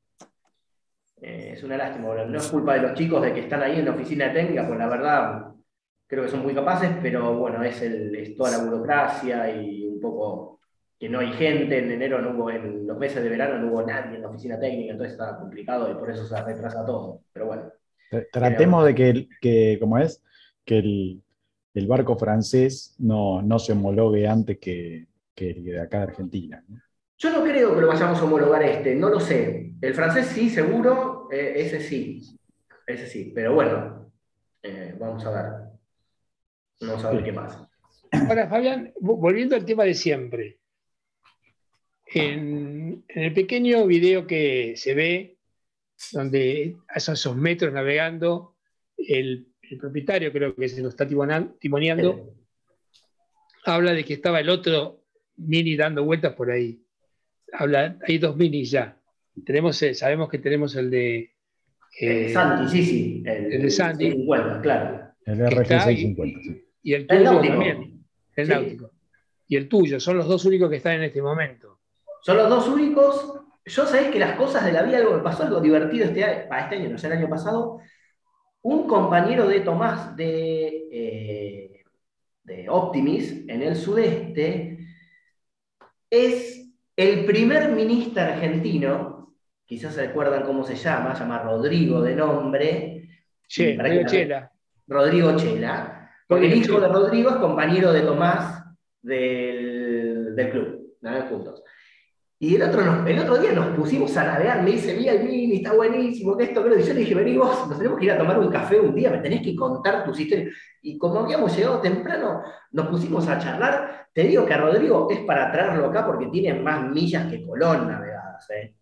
[1.20, 3.84] Eh, es una lástima, no es culpa de los chicos de que están ahí en
[3.84, 5.52] la oficina técnica, pues la verdad
[6.06, 10.00] creo que son muy capaces, pero bueno, es, el, es toda la burocracia y un
[10.00, 10.60] poco
[10.98, 13.82] que no hay gente, en enero no hubo, en los meses de verano no hubo
[13.82, 17.46] nadie en la oficina técnica, entonces está complicado y por eso se retrasa todo, pero
[17.46, 17.72] bueno.
[18.30, 20.22] Tratemos de que, que, como es,
[20.64, 21.22] que el,
[21.74, 26.64] el barco francés no, no, se homologue antes que, que el de acá de Argentina.
[27.18, 29.74] Yo no creo que lo vayamos a homologar este, no lo sé.
[29.80, 32.20] El francés sí, seguro, eh, ese sí,
[32.86, 34.12] ese sí, pero bueno,
[34.62, 35.44] eh, vamos a ver.
[36.80, 37.70] Vamos a ver qué pasa.
[38.10, 40.58] Ahora, Fabián, volviendo al tema de siempre.
[42.06, 45.38] En, el pequeño video que se ve,
[46.10, 48.56] donde a esos metros navegando,
[48.98, 52.34] el, propietario creo que se lo está timoneando,
[53.64, 55.02] habla de que estaba el otro
[55.36, 56.82] mini dando vueltas por ahí.
[57.52, 58.96] Habla, hay dos minis ya.
[59.44, 61.34] Tenemos, eh, sabemos que tenemos el de...
[62.00, 63.22] Eh, Santi, sí, sí.
[63.26, 64.26] El, de Santi.
[64.62, 65.12] claro.
[65.24, 66.64] El RG650, sí.
[66.82, 68.04] Y el tuyo también.
[68.34, 68.90] El náutico.
[69.46, 71.78] Y el tuyo, son los dos únicos que están en este momento.
[72.22, 73.40] Son los dos únicos.
[73.64, 76.62] Yo sabés que las cosas de la vida, algo me pasó algo divertido este, para
[76.62, 77.80] este año, no sé, el año pasado.
[78.62, 81.84] Un compañero de Tomás de, eh,
[82.44, 84.78] de Optimis en el sudeste
[86.08, 92.14] es el primer ministro argentino, quizás se recuerdan cómo se llama, se llama Rodrigo de
[92.14, 93.08] nombre.
[93.48, 94.52] Rodrigo Chela.
[94.86, 98.64] Rodrigo Chela porque el hijo de Rodrigo es compañero de Tomás
[99.02, 101.62] del, club, navegan juntos.
[102.42, 105.58] Y el otro, el otro día nos pusimos a navegar, me dice, mira el mini,
[105.58, 108.10] está buenísimo, que esto, que Y yo le dije, vení vos, nos tenemos que ir
[108.10, 110.52] a tomar un café un día, me tenés que contar tus historias.
[110.82, 114.08] Y como habíamos llegado temprano, nos pusimos a charlar.
[114.12, 117.86] Te digo que a Rodrigo es para traerlo acá porque tiene más millas que Colón
[117.86, 118.50] navegadas.
[118.50, 118.74] ¿eh?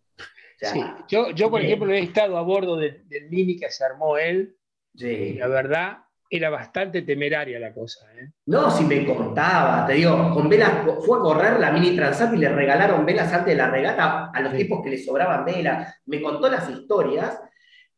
[0.56, 0.82] sí.
[1.08, 4.56] yo, yo, por ejemplo, he estado a bordo del mini que se armó él.
[4.96, 5.34] Sí.
[5.34, 5.98] la verdad,
[6.30, 8.06] era bastante temeraria la cosa.
[8.16, 8.30] ¿eh?
[8.46, 10.70] No, si me contaba, te digo, con velas,
[11.04, 14.40] fue a correr la Mini Transat y le regalaron velas antes de la regata a
[14.40, 16.00] los tipos que le sobraban velas.
[16.06, 17.40] Me contó las historias.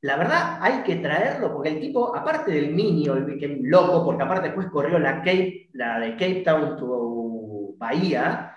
[0.00, 3.04] La verdad, hay que traerlo, porque el tipo, aparte del Mini,
[3.38, 8.56] que es loco, porque aparte después corrió la, Cape, la de Cape Town to Bahía,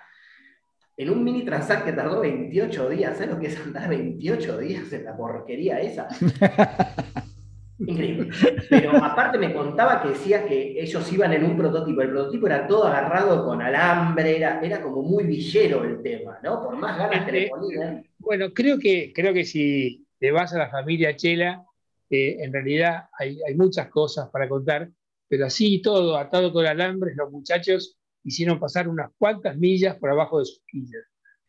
[0.97, 3.17] en un Mini Transat que tardó 28 días.
[3.17, 6.07] ¿Sabes lo que es andar 28 días en la porquería esa?
[7.79, 8.29] Increíble.
[8.69, 12.01] Pero aparte me contaba que decía que ellos iban en un prototipo.
[12.01, 16.63] El prototipo era todo agarrado con alambre, era, era como muy villero el tema, ¿no?
[16.63, 18.05] Por más ganas que le ponían.
[18.17, 21.65] Bueno, creo que, creo que si te vas a la familia Chela,
[22.09, 24.89] eh, en realidad hay, muchas cosas para contar,
[25.27, 30.39] pero así todo, atado con alambres, los muchachos hicieron pasar unas cuantas millas por abajo
[30.39, 31.03] de sus quillas.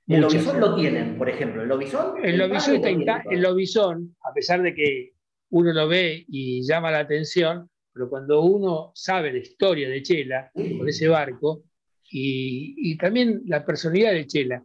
[0.08, 1.62] El lobizón lo tienen, por ejemplo.
[1.62, 2.24] El lobizón.
[2.24, 2.82] El, lobizón,
[3.30, 5.15] el lobizón, a pesar de que
[5.50, 10.50] uno lo ve y llama la atención, pero cuando uno sabe la historia de Chela,
[10.52, 11.64] con ese barco,
[12.08, 14.64] y, también la personalidad de Chela,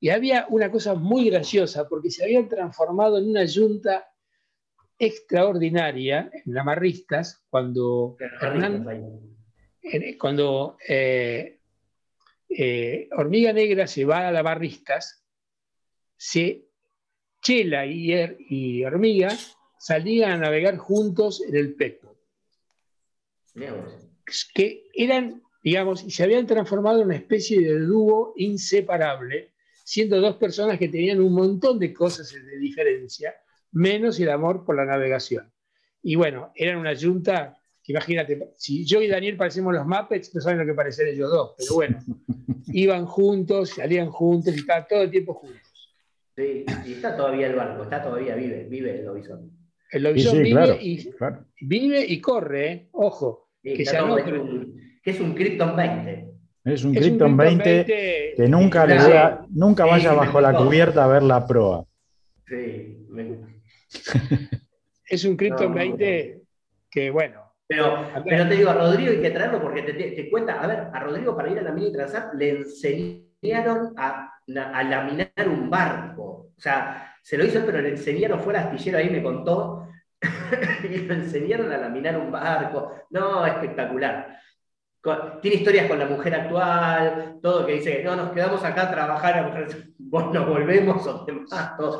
[0.00, 4.06] y había una cosa muy graciosa, porque se habían transformado en una yunta
[4.98, 8.16] extraordinaria en la Marristas, cuando
[10.18, 11.58] cuando eh,
[12.48, 15.24] eh, Hormiga Negra se va a la Marristas,
[16.16, 16.68] se
[17.42, 18.12] Chela y,
[18.48, 19.36] y Hormiga
[19.84, 22.16] salían a navegar juntos en el Peco.
[24.54, 30.36] Que eran digamos, y se habían transformado en una especie de dúo inseparable, siendo dos
[30.36, 33.34] personas que tenían un montón de cosas de diferencia,
[33.72, 35.50] menos el amor por la navegación.
[36.02, 40.40] Y bueno, eran una junta que imagínate, si yo y Daniel parecemos los Muppets, no
[40.40, 41.98] saben lo que parecen ellos dos, pero bueno,
[42.68, 45.92] iban juntos, salían juntos y estaban todo el tiempo juntos.
[46.36, 49.50] Sí, y está todavía el barco, está todavía, vive, vive el lobizón.
[49.94, 51.08] El lobizón vive, y,
[51.60, 52.88] vive y corre, ¿eh?
[52.90, 53.50] ojo.
[53.62, 54.16] que, no,
[55.00, 56.28] que es un Krypton 20.
[56.64, 57.84] Es un Krypton 20,
[58.36, 58.96] que nunca, le
[59.50, 61.84] nunca vaya bajo la cubierta a ver la proa.
[62.44, 63.38] Sí, me...
[65.06, 66.42] es un Krypton 20
[66.90, 67.52] que, bueno.
[67.68, 70.98] Pero, pero te digo, a Rodrigo hay que traerlo porque te, cuenta, a ver, a
[70.98, 74.28] Rodrigo para ir a la mini transat le enseñaron a,
[74.72, 76.50] a, laminar un barco.
[76.56, 79.83] O sea, se lo hizo, pero le enseñaron, fue astillero ahí, me contó,
[80.84, 82.92] y le enseñaron a laminar un barco.
[83.10, 84.34] No, espectacular
[85.42, 89.38] tiene historias con la mujer actual, todo que dice, no, nos quedamos acá a trabajar,
[89.38, 89.68] a mujer,
[89.98, 91.98] vos nos volvemos o demás, todo,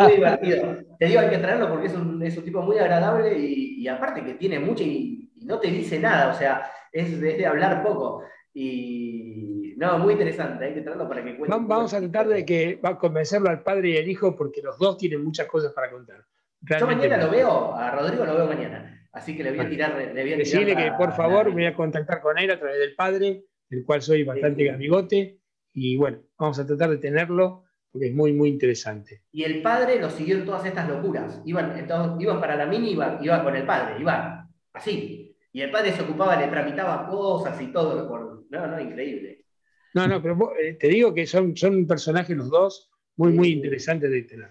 [0.00, 0.76] muy divertido.
[0.98, 4.24] Te digo, hay que traerlo porque es un, es un tipo muy agradable y, aparte
[4.24, 8.22] que tiene mucho y, no te dice nada, o sea, es, de hablar poco.
[8.54, 11.56] Y no, muy interesante, hay que traerlo para que cuente.
[11.66, 14.78] Vamos a tratar de que va a convencerlo al padre y al hijo porque los
[14.78, 16.24] dos tienen muchas cosas para contar.
[16.62, 19.08] Yo mañana lo veo, a Rodrigo lo veo mañana.
[19.12, 19.96] Así que le voy a tirar.
[19.96, 22.78] Le voy a Decirle que por favor me voy a contactar con él a través
[22.78, 25.38] del padre, del cual soy bastante amigote.
[25.74, 29.22] Y bueno, vamos a tratar de tenerlo porque es muy, muy interesante.
[29.32, 31.42] Y el padre lo siguió en todas estas locuras.
[31.44, 35.36] Iban, entonces, iban para la mini, iban, iban con el padre, iban así.
[35.52, 38.08] Y el padre se ocupaba, le tramitaba cosas y todo.
[38.08, 39.44] Por, no, no, increíble.
[39.92, 44.10] No, no, pero eh, te digo que son, son personajes los dos muy, muy interesantes
[44.10, 44.50] de tener.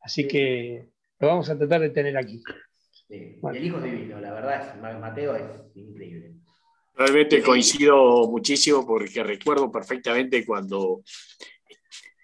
[0.00, 2.42] Así que lo vamos a tratar de tener aquí.
[3.08, 5.44] El hijo divino, la verdad, es, Mateo es
[5.74, 6.34] increíble.
[6.94, 11.02] Realmente coincido muchísimo porque recuerdo perfectamente cuando,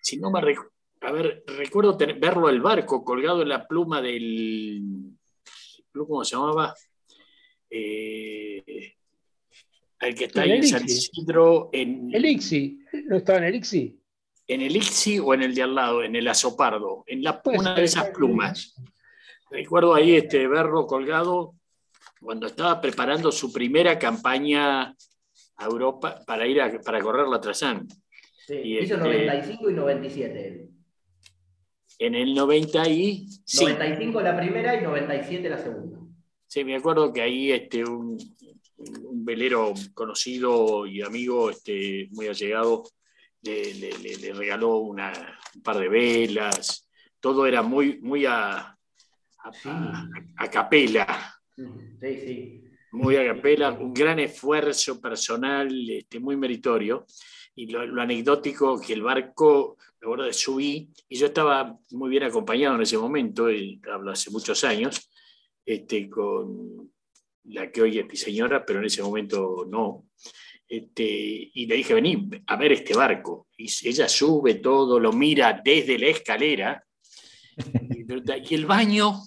[0.01, 0.73] si no me recuerdo,
[1.03, 4.83] a ver, recuerdo verlo el barco colgado en la pluma del,
[5.93, 6.75] ¿cómo se llamaba?
[7.71, 8.95] Eh,
[10.01, 11.71] el que está ahí en San Isidro.
[11.73, 12.41] En, el
[13.07, 14.00] ¿no estaba en el?
[14.51, 17.73] En el Ixi o en el de al lado, en el Azopardo, en la, una
[17.73, 18.75] de esas plumas.
[19.49, 21.55] Recuerdo ahí este, verlo colgado
[22.21, 24.97] cuando estaba preparando su primera campaña
[25.57, 27.87] a Europa para ir a, para correr la Trazán.
[28.45, 30.69] Sí, hizo 95 este, y 97.
[32.01, 33.29] En el 90 y...
[33.57, 36.01] 95 la primera y 97 la segunda.
[36.49, 38.19] Sí, me acuerdo que ahí este, un,
[39.25, 42.83] velero conocido y amigo este, muy allegado
[43.43, 45.13] le, regaló una,
[45.55, 46.89] un par de velas.
[47.21, 48.77] Todo era muy, muy a,
[50.37, 51.35] a, capela.
[51.57, 51.65] Sí,
[52.01, 52.65] sí.
[52.93, 57.07] Muy a capela, un gran esfuerzo personal, este, muy meritorio.
[57.55, 62.83] Y lo, anecdótico que el barco, de subí, y yo estaba muy bien acompañado en
[62.83, 65.11] ese momento, y hablo hace muchos años,
[65.65, 66.91] este, con
[67.45, 70.07] la que hoy es mi señora, pero en ese momento no.
[70.71, 71.03] Este,
[71.53, 73.49] y le dije, vení a ver este barco.
[73.57, 76.85] Y ella sube todo, lo mira desde la escalera.
[77.91, 79.21] Y el baño,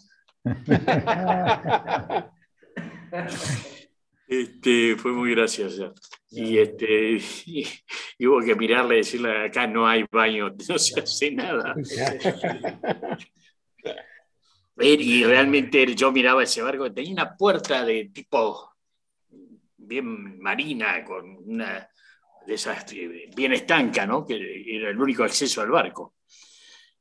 [4.26, 5.94] este, fue muy gracioso.
[6.32, 7.68] Y, este, y,
[8.26, 11.76] hubo que mirarle y decirle, acá no hay baño, no se hace nada.
[14.80, 18.73] y realmente yo miraba ese barco, tenía una puerta de tipo
[19.88, 21.88] bien marina, con una
[22.46, 24.26] de esas eh, bien estanca, ¿no?
[24.26, 24.36] que
[24.68, 26.16] era el único acceso al barco.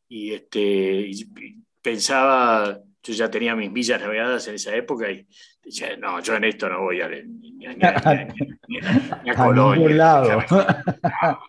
[0.09, 1.11] Y, este,
[1.81, 5.27] pensaba, yo ya tenía mis millas navegadas en esa época y
[5.63, 10.47] decía, no, yo en esto no voy a, ni, a, Colonia.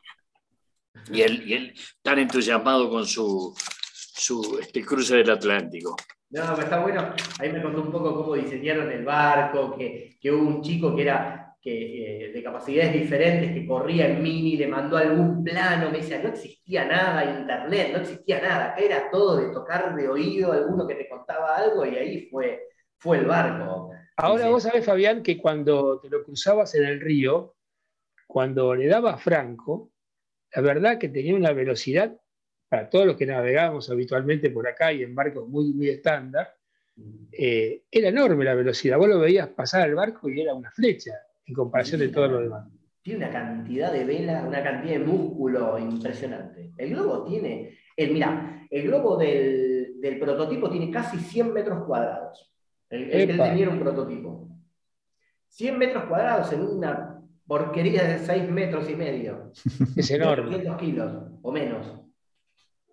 [1.11, 3.53] Y él, y él tan entusiasmado con su,
[3.93, 5.97] su este, cruce del Atlántico.
[6.33, 7.13] No, pero está bueno.
[7.39, 11.03] Ahí me contó un poco cómo diseñaron el barco, que, que hubo un chico que
[11.03, 15.99] era que, eh, de capacidades diferentes, que corría en mini, le mandó algún plano, me
[15.99, 20.87] decía, no existía nada, internet, no existía nada, era todo de tocar de oído, alguno
[20.87, 22.63] que te contaba algo y ahí fue,
[22.97, 23.91] fue el barco.
[24.17, 27.55] Ahora vos sabés, Fabián, que cuando te lo cruzabas en el río,
[28.25, 29.91] cuando le daba Franco,
[30.55, 32.17] la verdad que tenía una velocidad,
[32.73, 36.55] para todos los que navegábamos habitualmente por acá y en barcos muy, muy estándar,
[37.31, 38.97] eh, era enorme la velocidad.
[38.97, 41.11] Vos lo veías pasar al barco y era una flecha
[41.45, 42.67] en comparación de todo lo demás.
[43.03, 46.71] Tiene una cantidad de velas, una cantidad de músculo impresionante.
[46.75, 52.55] El globo tiene, el, mira, el globo del, del prototipo tiene casi 100 metros cuadrados.
[52.89, 54.49] El, que tenía un prototipo.
[55.49, 59.51] 100 metros cuadrados en una porquería de 6 metros y medio.
[59.95, 60.45] Es enorme.
[60.45, 62.02] 200 kilos o menos.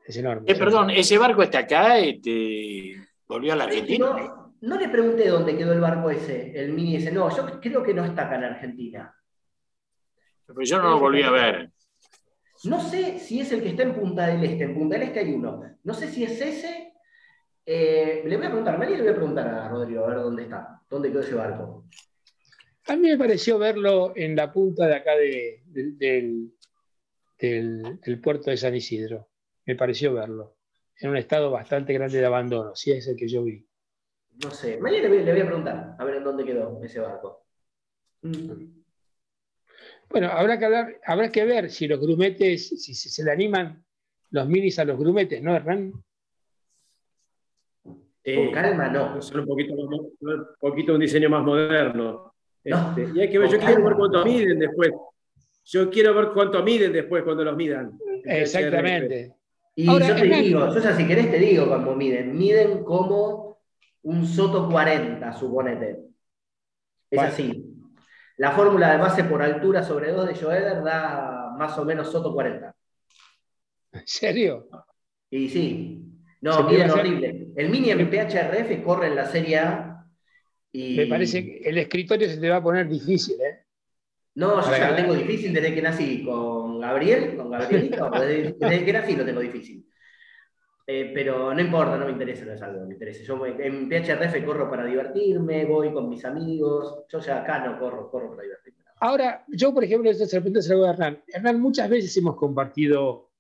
[0.07, 0.51] Es enorme.
[0.51, 1.99] Eh, perdón, ¿ese barco está acá?
[1.99, 2.97] Este,
[3.29, 4.07] ¿Volvió a la Argentina?
[4.07, 7.13] No, no le pregunté dónde quedó el barco ese, el mini ese.
[7.13, 9.15] No, yo creo que no está acá en Argentina.
[10.53, 11.71] Pues yo no lo volví a ver.
[12.65, 14.65] No sé si es el que está en Punta del Este.
[14.65, 15.63] En Punta del Este hay uno.
[15.85, 16.93] No sé si es ese.
[17.65, 20.43] Eh, le voy a preguntar, María le voy a preguntar a Rodrigo a ver dónde
[20.43, 21.85] está, dónde quedó ese barco.
[22.89, 26.53] A mí me pareció verlo en la punta de acá de- de- del,
[27.39, 29.29] del- del puerto de San Isidro.
[29.67, 30.57] Me pareció verlo.
[30.99, 33.67] En un estado bastante grande de abandono, si es el que yo vi.
[34.43, 34.79] No sé.
[34.79, 37.47] Mañana le voy, a preguntar a ver en dónde quedó ese barco.
[38.23, 38.81] Mm.
[40.11, 43.85] Bueno, habrá que hablar, habrá que ver si los grumetes, si, si se le animan
[44.31, 45.93] los minis a los grumetes, ¿no, Hernán?
[48.23, 49.21] Eh, Con calma, no.
[49.23, 52.35] son un poquito, un poquito un diseño más moderno.
[52.65, 54.91] No, Este, y hay que ver, yo quiero ver cuánto miden después.
[55.65, 57.99] Yo quiero ver cuánto miden después cuando los midan.
[58.25, 59.35] Exactamente.
[59.81, 62.37] Y Ahora, yo te digo, yo ya si querés te digo cuando miden.
[62.37, 63.63] Miden como
[64.03, 66.05] un Soto 40, suponete.
[67.11, 67.29] Es Vale.
[67.29, 67.75] así.
[68.37, 72.35] La fórmula de base por altura sobre 2 de Joeder da más o menos Soto
[72.35, 72.75] 40.
[73.93, 74.69] ¿En serio?
[75.31, 76.05] Y sí.
[76.43, 77.49] No, miden horrible.
[77.57, 80.07] El mini MPHRF corre en la Serie A.
[80.73, 80.97] Y...
[80.97, 83.65] Me parece que el escritorio se te va a poner difícil, ¿eh?
[84.35, 87.37] No, yo ya lo tengo difícil desde que nací con Gabriel,
[88.59, 89.87] desde, que nací lo tengo difícil.
[90.87, 93.25] Eh, pero no importa, no me interesa, no es algo que me interese.
[93.25, 97.05] Yo me- en PHRF corro para divertirme, voy con mis amigos.
[97.09, 98.81] Yo ya acá no corro, corro para divertirme.
[99.03, 101.23] Ahora, yo, por ejemplo, esto se lo pregunto algo a Hernán.
[101.29, 103.31] Hernán, muchas veces hemos compartido,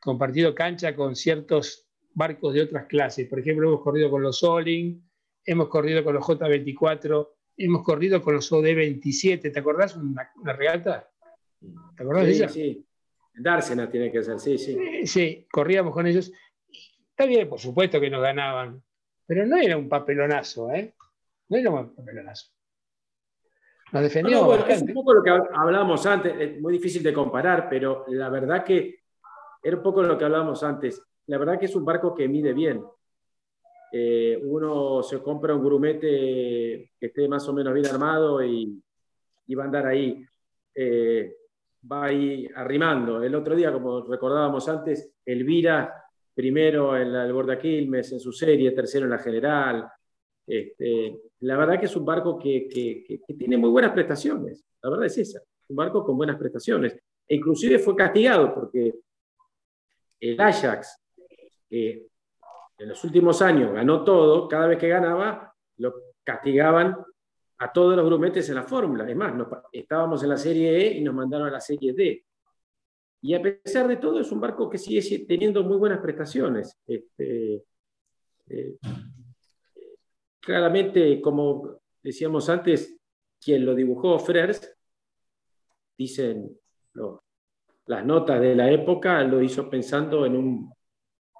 [0.00, 3.28] compartido cancha con ciertos barcos de otras clases.
[3.28, 5.00] Por ejemplo, hemos corrido con los Soling,
[5.44, 9.52] hemos corrido con los J24, hemos corrido con los OD27.
[9.52, 11.08] ¿Te acordás una, una regata?
[11.96, 12.48] ¿Te acordás de ella?
[12.48, 12.82] sí.
[13.38, 14.78] Dársena tiene que ser, sí, sí.
[14.80, 16.32] Eh, Sí, corríamos con ellos.
[17.10, 18.82] Está bien, por supuesto que nos ganaban,
[19.26, 20.94] pero no era un papelonazo, ¿eh?
[21.50, 22.46] No era un papelonazo.
[23.92, 27.02] Nos No, defendíamos no, es un poco lo que hab- hablábamos antes, es muy difícil
[27.02, 29.00] de comparar, pero la verdad que
[29.62, 31.02] era un poco lo que hablábamos antes.
[31.26, 32.82] La verdad que es un barco que mide bien.
[33.92, 38.82] Eh, uno se compra un grumete que esté más o menos bien armado y,
[39.46, 40.24] y va a andar ahí.
[40.74, 41.34] Eh,
[41.90, 43.22] va ahí arrimando.
[43.22, 45.94] El otro día, como recordábamos antes, Elvira,
[46.34, 49.88] primero en la, el Bordaquilmes en su serie, tercero en la general.
[50.46, 54.64] Este, la verdad que es un barco que- que tiene muy buenas prestaciones.
[54.82, 55.40] La verdad es esa.
[55.68, 56.94] Un barco con buenas prestaciones.
[57.28, 58.94] E inclusive fue castigado porque
[60.20, 61.00] el Ajax,
[61.68, 62.06] que
[62.78, 66.96] en los últimos años ganó todo, cada vez que ganaba, lo castigaban
[67.58, 69.08] a todos los grumetes en la fórmula.
[69.08, 69.32] Es más,
[69.72, 72.24] estábamos en la Serie E y nos mandaron a la Serie D.
[73.22, 76.78] Y a pesar de todo, es un barco que sigue si- teniendo muy buenas prestaciones.
[76.86, 77.64] Este,
[78.48, 78.76] eh,
[80.40, 82.98] claramente, como decíamos antes,
[83.40, 84.76] quien lo dibujó Frers,
[85.96, 86.58] dicen
[87.86, 90.75] las notas de la época, lo hizo pensando en un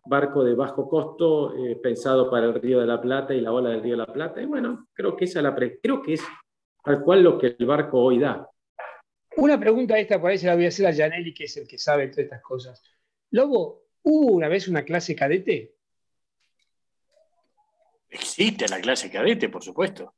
[0.06, 3.70] barco de bajo costo eh, pensado para el Río de la Plata y la ola
[3.70, 4.40] del Río de la Plata.
[4.40, 6.22] Y bueno, creo que, esa la pre- creo que es
[6.84, 8.48] tal cual lo que el barco hoy da.
[9.36, 11.66] Una pregunta esta, por ahí se la voy a hacer a Janelli, que es el
[11.68, 12.82] que sabe todas estas cosas.
[13.32, 15.74] Lobo, ¿hubo una vez una clase cadete?
[18.08, 20.14] Existe la clase cadete, por supuesto.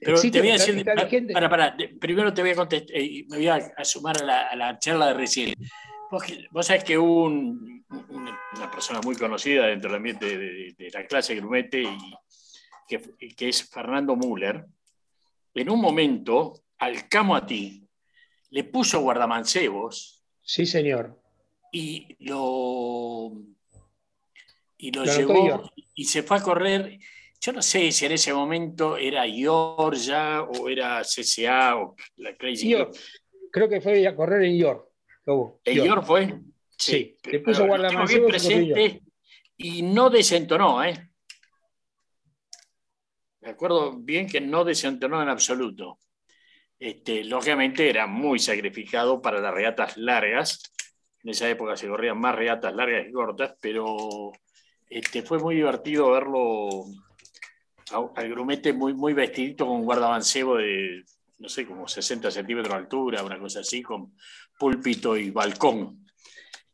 [0.00, 0.38] Pero ¿Existe?
[0.38, 0.72] te voy a ¿Está-
[1.04, 4.24] decir, para, para, primero te voy a contestar, y me voy a, a sumar a
[4.24, 5.54] la, a la charla de recién.
[6.10, 10.74] Vos, sabés que hubo un- un- una persona muy conocida dentro del ambiente de, de-
[10.76, 11.88] de la clase Grumete, y,
[12.88, 13.00] que,
[13.36, 14.64] que es Fernando Müller,
[15.54, 17.86] en un momento, al camo a ti,
[18.50, 21.16] le puso guardamancebos Sí, señor.
[21.72, 23.32] y lo,
[24.78, 25.72] y lo llevó York.
[25.94, 26.98] y se fue a correr.
[27.40, 32.68] Yo no sé si en ese momento era Georgia o era CCA o la Crazy
[32.70, 32.96] York.
[33.52, 34.89] Creo que fue a correr en York.
[35.30, 35.60] Lobo.
[35.64, 35.88] ¿En York.
[35.88, 36.40] York fue?
[36.76, 39.02] Sí, le puso corrió presente
[39.56, 41.10] y no desentonó, ¿eh?
[43.40, 45.98] Me acuerdo bien que no desentonó en absoluto.
[46.78, 50.72] Este, lógicamente era muy sacrificado para las regatas largas.
[51.22, 54.32] En esa época se corrían más regatas largas que cortas, pero
[54.88, 56.86] este, fue muy divertido verlo
[57.92, 61.04] al grumete muy, muy vestidito con un guardamancebo de,
[61.38, 64.14] no sé, como 60 centímetros de altura, una cosa así, con
[64.60, 66.06] púlpito y balcón.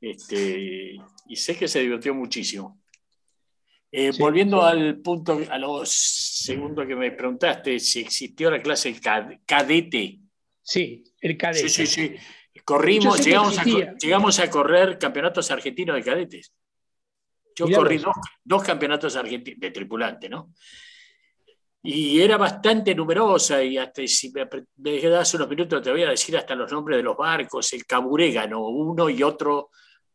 [0.00, 0.96] Este,
[1.28, 2.82] y sé que se divirtió muchísimo.
[3.92, 4.66] Eh, Sí, volviendo sí.
[4.66, 10.18] al punto, a lo segundo que me preguntaste, si existió la clase cad- cadete.
[10.62, 11.68] Sí, el cadete.
[11.68, 12.14] Sí, sí, sí.
[12.64, 16.52] Corrimos, llegamos a, llegamos a correr campeonatos argentinos de cadetes.
[17.54, 17.98] Yo corrí
[18.44, 20.52] dos, campeonatos argentinos de tripulante, ¿no?
[21.88, 26.10] Y era bastante numerosa y hasta si me, me das unos minutos te voy a
[26.10, 27.72] decir hasta los nombres de los barcos.
[27.74, 29.70] El Caburé ganó uno y otro,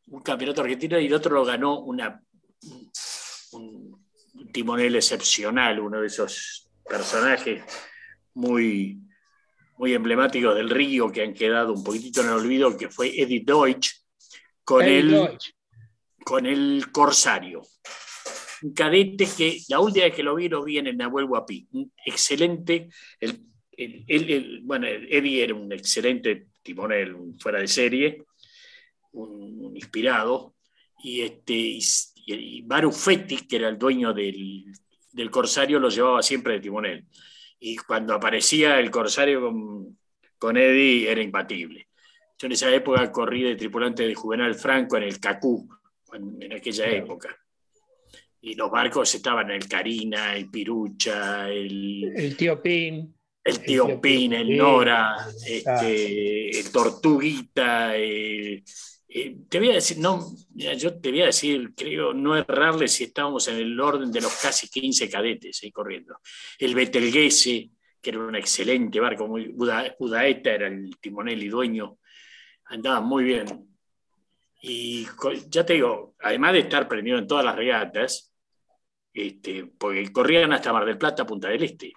[0.08, 2.22] un campeonato argentino y el otro lo ganó una,
[3.54, 4.06] un,
[4.52, 7.64] timonel excepcional, uno de esos personajes
[8.34, 9.00] muy,
[9.78, 13.44] muy emblemáticos del río que han quedado un poquitito en el olvido, que fue Eddie
[13.46, 13.92] Deutsch,
[14.66, 15.38] con, el,
[16.26, 17.62] con el Corsario.
[18.64, 21.68] Un cadete que la última vez que lo vi, lo vi en el Nahuel Guapi.
[21.72, 22.89] Un excelente.
[23.20, 28.24] El, bueno, Eddie era un excelente timonel, fuera de serie,
[29.14, 30.55] un, inspirado.
[31.03, 31.80] Y, este,
[32.28, 34.66] y, Baru que era el dueño del,
[35.12, 37.05] del Corsario, lo llevaba siempre de timonel
[37.64, 39.97] y cuando aparecía el Corsario con,
[40.39, 41.88] con Eddie era imbatible.
[42.38, 45.70] Yo en esa época corrí de tripulante de Juvenal Franco en el Cacú,
[46.12, 47.38] en, aquella época.
[48.42, 53.16] Y los barcos estaban el Carina, el Pirucha, el, el Tío Pin.
[53.44, 55.16] El Tío, Pin, el Nora,
[55.48, 58.64] este, el Tortuguita, el,
[59.14, 63.04] eh, te voy a decir, no, yo te voy a decir, creo no errarle si
[63.04, 66.20] estábamos en el orden de los casi 15 cadetes ahí corriendo.
[66.58, 67.72] El Betelgeuse,
[68.02, 72.00] que era un excelente barco, muy, Udaeta era el timonel y dueño,
[72.66, 73.78] andaba muy bien.
[74.62, 75.06] Y
[75.50, 78.31] ya te digo, además de estar prendido en todas las regatas,
[79.14, 81.93] este, porque corrían hasta Mar del Plata, Punta del Este.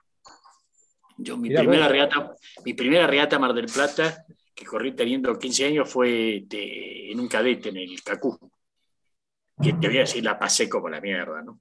[1.17, 2.35] Yo, mi, primera regata,
[2.65, 7.71] mi primera regata Mar del Plata que corrí teniendo 15 años fue en un cadete
[7.71, 8.39] en el Cacú.
[9.61, 11.61] Que te voy a decir, la pasé como la mierda, ¿no?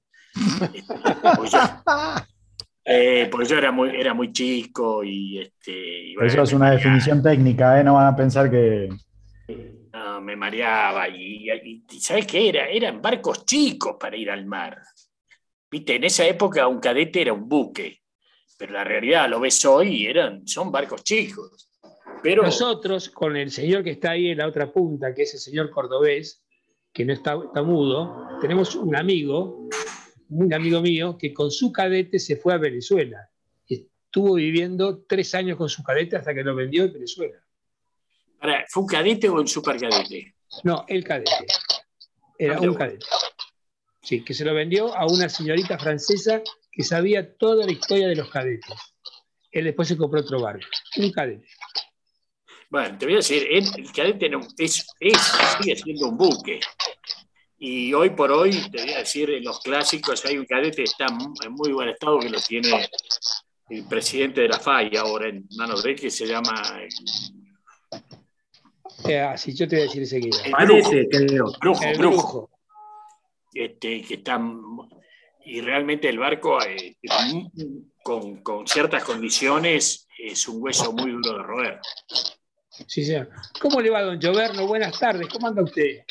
[0.72, 0.94] Este,
[1.36, 1.52] pues
[2.84, 5.38] eh, porque yo, era, muy, era muy chico y...
[5.38, 7.84] Este, Eso es una definición técnica, ¿eh?
[7.84, 8.88] No van a pensar que...
[9.92, 12.66] No, me mareaba y, ¿sabes qué era?
[12.66, 14.80] Eran barcos chicos para ir al mar.
[15.74, 18.00] Viste, en esa época un cadete era un buque,
[18.56, 21.68] pero la realidad lo ves hoy, eran, son barcos chicos.
[22.22, 25.70] Nosotros, con el señor que está ahí en la otra punta, que es el señor
[25.70, 26.44] cordobés,
[26.92, 29.68] que no está, mudo, tenemos un amigo,
[30.28, 33.28] un amigo mío, que con su cadete se fue a Venezuela.
[33.66, 37.40] Estuvo viviendo tres años con su cadete hasta que lo vendió en Venezuela.
[38.68, 40.36] ¿Fue un cadete o un supercadete?
[40.62, 41.46] No, el cadete.
[42.38, 43.06] Era un cadete.
[44.04, 48.16] Sí, que se lo vendió a una señorita francesa que sabía toda la historia de
[48.16, 48.74] los cadetes.
[49.50, 50.66] Él después se compró otro barco.
[50.96, 51.48] Un cadete.
[52.68, 56.60] Bueno, te voy a decir, el, cadete es, sigue siendo un buque.
[57.58, 60.82] Y hoy por hoy, te voy a decir, en los clásicos hay un cadete que
[60.82, 62.86] está en muy buen estado que lo tiene
[63.70, 66.52] el presidente de la FAI ahora en manos de él, que se llama.
[69.08, 70.36] Eh, ah, sí, yo te voy a decir enseguida.
[70.50, 71.52] Parece, creo.
[71.60, 72.50] Brujo, el brujo.
[73.54, 74.40] Este, que está,
[75.44, 76.96] y realmente el barco, eh,
[78.02, 81.80] con, con ciertas condiciones, es un hueso muy duro de roer.
[82.88, 83.28] Sí, señor.
[83.60, 84.66] ¿Cómo le va, don Joverno?
[84.66, 86.04] Buenas tardes, ¿cómo anda usted?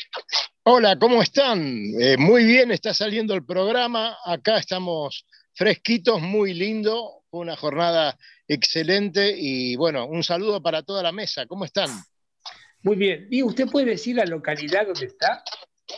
[0.62, 1.60] Hola, ¿cómo están?
[2.00, 4.16] Eh, muy bien, está saliendo el programa.
[4.24, 7.24] Acá estamos fresquitos, muy lindo.
[7.30, 8.16] Fue una jornada
[8.48, 11.44] excelente y bueno, un saludo para toda la mesa.
[11.46, 11.90] ¿Cómo están?
[12.82, 13.28] Muy bien.
[13.30, 15.44] ¿Y usted puede decir la localidad donde está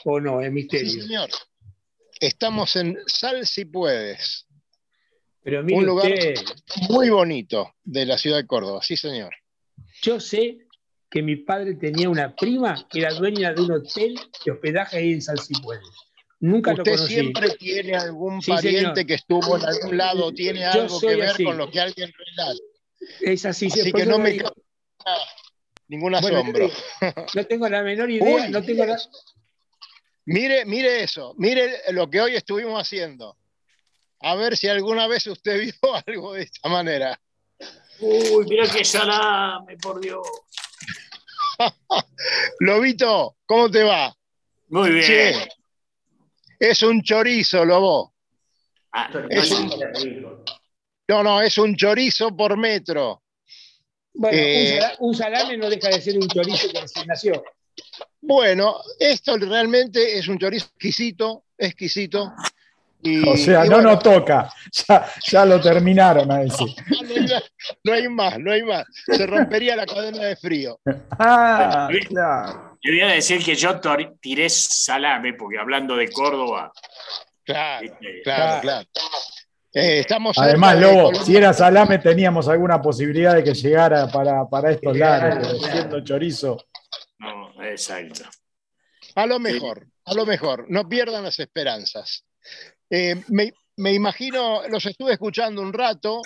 [0.06, 0.40] o no?
[0.40, 0.88] Es misterio.
[0.88, 1.28] Sí, señor.
[2.20, 4.46] Estamos en Sal si puedes.
[5.42, 6.12] Pero mire un lugar
[6.88, 9.34] muy bonito de la ciudad de Córdoba, sí, señor.
[10.02, 10.58] Yo sé
[11.10, 15.12] que mi padre tenía una prima que era dueña de un hotel de hospedaje ahí
[15.12, 15.88] en Salsipuedes.
[16.40, 17.14] Nunca Usted lo conocí.
[17.14, 21.70] siempre tiene algún pariente que estuvo en algún lado, tiene algo que ver con lo
[21.70, 22.60] que alguien relata.
[23.20, 24.38] Es así, así que no me
[25.88, 26.70] ningún asombro.
[27.34, 28.84] no tengo la menor idea, no tengo
[30.26, 33.36] Mire, mire eso, mire lo que hoy estuvimos haciendo.
[34.20, 37.20] A ver si alguna vez usted vio algo de esta manera.
[38.00, 40.26] Uy, mira qué salame, por Dios.
[42.60, 44.14] Lobito, ¿cómo te va?
[44.68, 45.48] Muy bien.
[46.58, 48.12] es un chorizo, Lobo.
[48.92, 49.08] Ah,
[51.08, 53.22] no, no, es un chorizo por metro.
[54.12, 57.44] Bueno, eh, un, salame, no deja de ser un chorizo que recién nació.
[58.26, 62.32] Bueno, esto realmente es un chorizo exquisito, exquisito
[63.26, 64.50] o sea, no nos toca,
[65.30, 66.68] ya, lo terminaron a decir.
[67.82, 68.84] No, hay más, no hay más.
[69.06, 70.78] Se rompería la cadena de frío.
[71.18, 72.78] Ah, claro.
[72.82, 73.80] Yo voy a decir que yo
[74.20, 76.72] tiré salame, porque hablando de Córdoba.
[77.44, 78.86] Claro, este, claro, claro.
[79.72, 84.70] Eh, estamos Además, Lobo, si era salame teníamos alguna posibilidad de que llegara para, para
[84.70, 86.56] estos lados, siendo chorizo.
[87.60, 88.24] Exacto.
[89.14, 92.24] A lo mejor, a lo mejor, no pierdan las esperanzas.
[92.90, 96.22] Eh, me, me, imagino, los estuve escuchando un rato,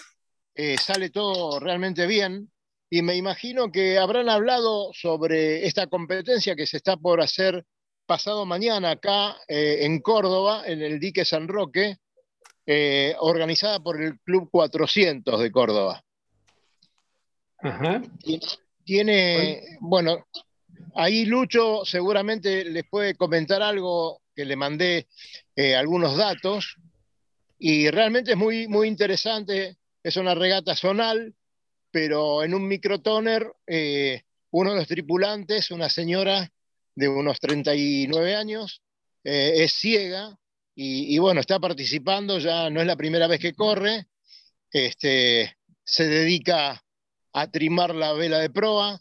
[0.55, 2.51] eh, sale todo realmente bien,
[2.91, 7.64] y me imagino que habrán hablado sobre esta competencia que se está por hacer
[8.05, 11.99] pasado mañana acá eh, en Córdoba, en el dique San Roque,
[12.66, 16.03] eh, organizada por el Club 400 de Córdoba.
[17.59, 18.03] Ajá.
[18.85, 20.26] Tiene, bueno,
[20.95, 25.09] ahí Lucho seguramente les puede comentar algo que le mandé
[25.57, 26.76] eh, algunos datos
[27.59, 29.76] y realmente es muy, muy interesante.
[30.03, 31.35] Es una regata zonal
[31.91, 36.51] pero en un microtoner, eh, uno de los tripulantes, una señora
[36.95, 38.83] de unos 39 años,
[39.24, 40.37] eh, es ciega
[40.83, 44.07] y, bueno, está participando, ya no es la primera vez que corre,
[44.72, 45.55] este,
[45.85, 46.83] se dedica
[47.35, 48.99] a trimar la vela de proa,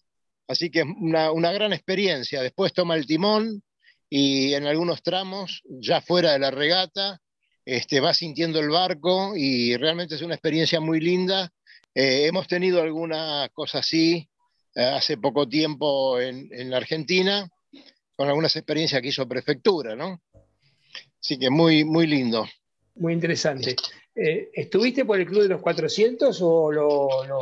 [0.50, 2.42] así que es una, gran experiencia.
[2.42, 3.64] Después toma el timón
[4.10, 7.22] y en algunos tramos, ya fuera de la regata,
[7.64, 11.50] este, va sintiendo el barco y realmente es una experiencia muy linda
[11.94, 14.30] eh, hemos tenido alguna cosa así
[14.76, 17.50] eh, hace poco tiempo en, en, la Argentina,
[18.16, 20.22] con algunas experiencias que hizo prefectura, ¿no?
[21.20, 22.48] Así que muy, muy lindo.
[22.96, 23.76] Muy interesante.
[24.16, 27.42] Eh, ¿Estuviste por el Club de los 400 o lo, lo,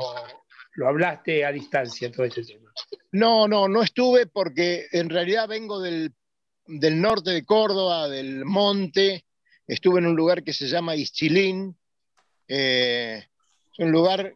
[0.73, 2.66] lo, hablaste a distancia todo este tema?
[3.11, 6.13] No, no, no estuve porque en realidad vengo del,
[6.65, 9.25] del norte de Córdoba, del monte.
[9.67, 11.77] Estuve en un lugar que se llama Ischilín.
[12.47, 13.23] Eh,
[13.73, 14.33] es un lugar,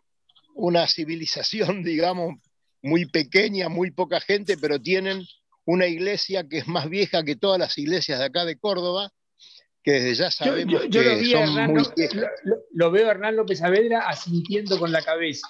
[0.55, 2.35] una civilización, digamos,
[2.81, 5.25] muy pequeña, muy poca gente, pero tienen
[5.65, 9.11] una iglesia que es más vieja que todas las iglesias de acá de Córdoba,
[9.83, 12.91] que desde ya sabemos yo, yo, yo que lo, son Hernán, muy lo, lo, lo,
[12.91, 15.47] veo a Hernán López Saavedra asintiendo con la cabeza.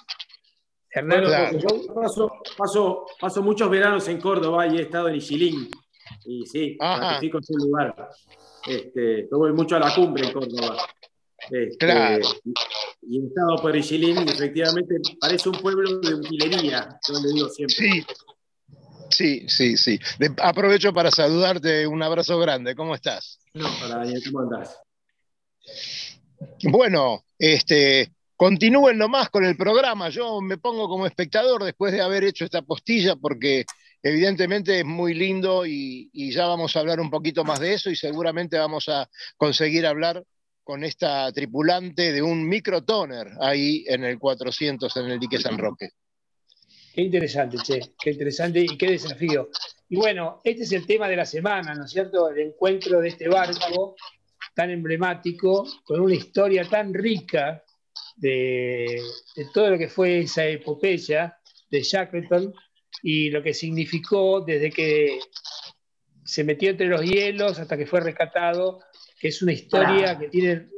[0.92, 1.58] Hernán claro.
[1.58, 5.70] Yo paso, paso, paso, muchos veranos en Córdoba y he estado en Ichilín.
[6.26, 8.10] Y sí, ratifico en su lugar.
[8.66, 10.76] Este, voy mucho a la cumbre en Córdoba.
[11.50, 12.28] Este, claro.
[13.02, 17.48] Y he estado por Ichilín y efectivamente parece un pueblo de utilería, yo le digo
[17.48, 17.76] siempre.
[17.76, 18.06] Sí.
[19.10, 20.00] Sí, sí, sí.
[20.18, 22.74] De, aprovecho para saludarte, un abrazo grande.
[22.74, 23.38] ¿Cómo estás?
[23.52, 24.80] No, para Daniel, ¿cómo andás?
[26.62, 30.08] Bueno, este, continúen nomás con el programa.
[30.08, 33.64] Yo me pongo como espectador después de haber hecho esta postilla porque
[34.02, 37.90] evidentemente es muy lindo y, y ya vamos a hablar un poquito más de eso
[37.90, 40.24] y seguramente vamos a conseguir hablar
[40.64, 45.90] con esta tripulante de un microtoner ahí en el 400 en el dique San Roque.
[46.94, 49.48] Qué interesante, che, qué interesante y qué desafío.
[49.88, 52.28] Y bueno, este es el tema de la semana, ¿no es cierto?
[52.28, 53.96] El encuentro de este barco
[54.54, 57.62] tan emblemático, con una historia tan rica
[58.16, 59.00] de,
[59.36, 61.36] de todo lo que fue esa epopeya
[61.70, 62.54] de Shackleton
[63.02, 65.18] y lo que significó desde que
[66.24, 68.80] se metió entre los hielos hasta que fue rescatado,
[69.18, 70.68] que es una historia que tiene...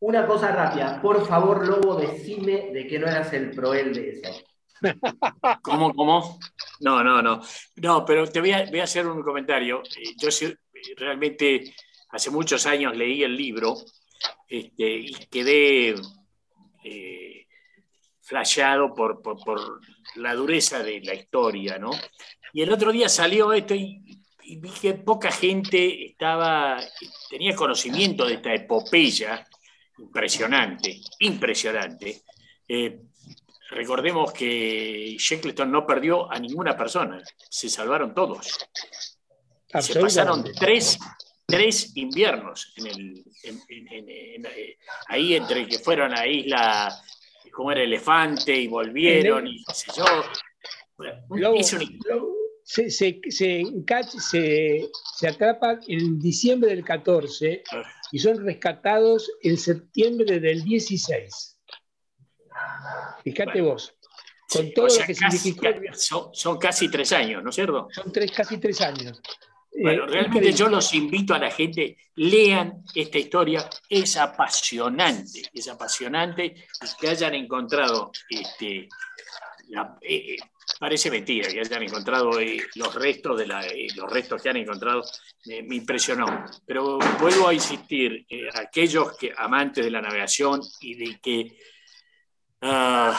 [0.00, 4.30] Una cosa rápida, por favor, Lobo, decime de que no eras el proel de eso.
[5.62, 6.38] ¿Cómo, cómo?
[6.80, 7.42] No, no, no.
[7.76, 9.82] No, pero te voy a, voy a hacer un comentario.
[9.82, 10.54] Eh, Yo sí,
[10.96, 11.74] realmente
[12.08, 13.76] hace muchos años leí el libro
[14.48, 15.94] este, y quedé
[16.84, 17.46] eh,
[18.20, 19.80] flasheado por, por, por,
[20.16, 21.90] la dureza de la historia, ¿no?
[22.52, 26.80] Y el otro día salió esto y, y, vi que poca gente estaba,
[27.28, 29.46] tenía conocimiento de esta epopeya
[29.98, 32.22] impresionante, impresionante.
[32.66, 33.00] Eh,
[33.70, 38.58] recordemos que Shackleton no perdió a ninguna persona, se salvaron todos.
[39.80, 40.98] Se pasaron tres,
[41.50, 44.78] tres inviernos en el, en, en, en, eh,
[45.08, 46.96] ahí entre que fueron a isla,
[47.52, 50.04] como era Elefante, y volvieron, y qué sé yo.
[52.62, 53.64] Se, se, se,
[54.20, 57.64] se, se atrapan en diciembre del 14
[58.12, 61.58] y son rescatados en septiembre del 16.
[63.24, 63.94] Fíjate bueno, vos,
[64.52, 65.94] con sí, todo o sea, lo que casi, significó.
[65.94, 67.88] Son, son, casi tres años, ¿no es cierto?
[67.92, 69.20] Son tres, casi tres años.
[69.72, 75.68] Bueno, eh, realmente yo los invito a la gente, lean esta historia, es apasionante, es
[75.68, 78.88] apasionante y que hayan encontrado, este,
[79.68, 80.36] la, eh,
[80.78, 83.64] parece mentira que hayan encontrado eh, los restos de la,
[83.94, 85.02] los restos que han encontrado,
[85.46, 86.44] me impresionó.
[86.66, 91.56] Pero vuelvo a insistir, aquellos que amantes de la navegación y de que
[92.62, 93.14] Uh,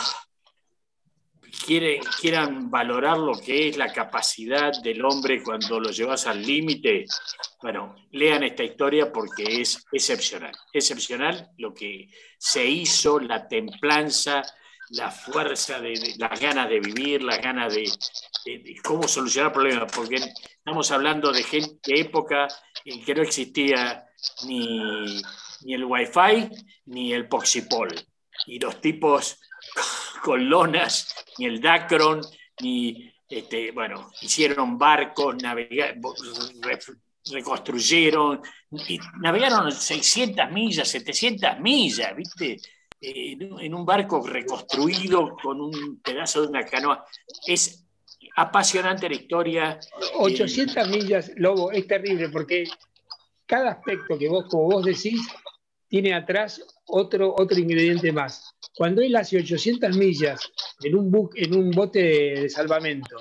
[1.51, 7.05] quieran valorar lo que es la capacidad del hombre cuando lo llevas al límite,
[7.61, 10.53] bueno, lean esta historia porque es excepcional.
[10.73, 14.41] Excepcional lo que se hizo, la templanza,
[14.91, 17.85] la fuerza, de, las ganas de vivir, las ganas de,
[18.83, 22.47] cómo solucionar problemas, porque estamos hablando de, gente, de época
[22.85, 24.05] en que no existía
[24.45, 25.21] ni,
[25.61, 26.49] ni el wifi
[26.85, 27.89] ni el poxipol.
[28.47, 29.39] Y los tipos
[30.21, 32.21] con lonas, ni el Dacron,
[32.61, 35.35] ni, este, bueno, hicieron barcos,
[37.31, 38.41] reconstruyeron,
[38.87, 42.57] y navegaron 600 millas, 700 millas, ¿viste?
[43.01, 47.03] En un barco reconstruido con un pedazo de una canoa.
[47.47, 47.83] Es
[48.35, 49.79] apasionante la historia.
[50.19, 52.65] 800 eh, millas, Lobo, es terrible porque
[53.45, 55.19] cada aspecto que vos, como vos decís,
[55.91, 58.55] tiene atrás otro, otro ingrediente más.
[58.73, 60.39] Cuando él hace 800 millas
[60.81, 63.17] en un, en un bote de salvamento,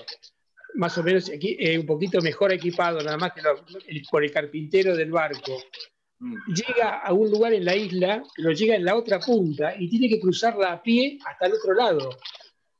[0.74, 3.42] más o menos eh, un poquito mejor equipado, nada más que
[4.08, 5.60] por el carpintero del barco,
[6.20, 6.36] mm.
[6.54, 10.08] llega a un lugar en la isla, lo llega en la otra punta y tiene
[10.08, 12.10] que cruzarla a pie hasta el otro lado.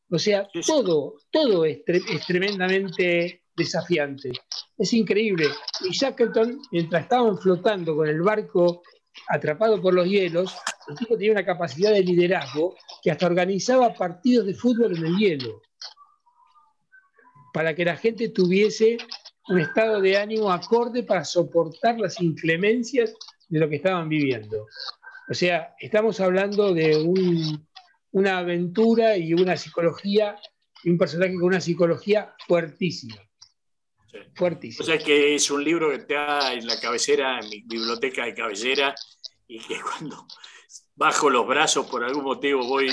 [0.09, 4.31] O sea, todo, todo es, es tremendamente desafiante.
[4.79, 5.49] Es increíble.
[5.81, 8.83] Y Shackleton, mientras estaban flotando con el barco
[9.29, 10.57] atrapado por los hielos,
[10.89, 15.17] el tipo tenía una capacidad de liderazgo que hasta organizaba partidos de fútbol en el
[15.17, 15.63] hielo,
[17.53, 18.97] para que la gente tuviese
[19.49, 23.15] un estado de ánimo acorde para soportar las inclemencias
[23.49, 24.67] de lo que estaban viviendo.
[25.29, 26.97] O sea, estamos hablando de
[28.13, 30.37] una aventura y una psicología,
[30.83, 33.17] y un personaje con una psicología fuertísima.
[34.35, 34.83] Fuertísimo.
[34.83, 38.35] O sea que es un libro que está en la cabecera, en mi biblioteca de
[38.35, 38.95] cabecera,
[39.47, 40.27] y que cuando
[40.95, 42.89] bajo los brazos por algún motivo voy,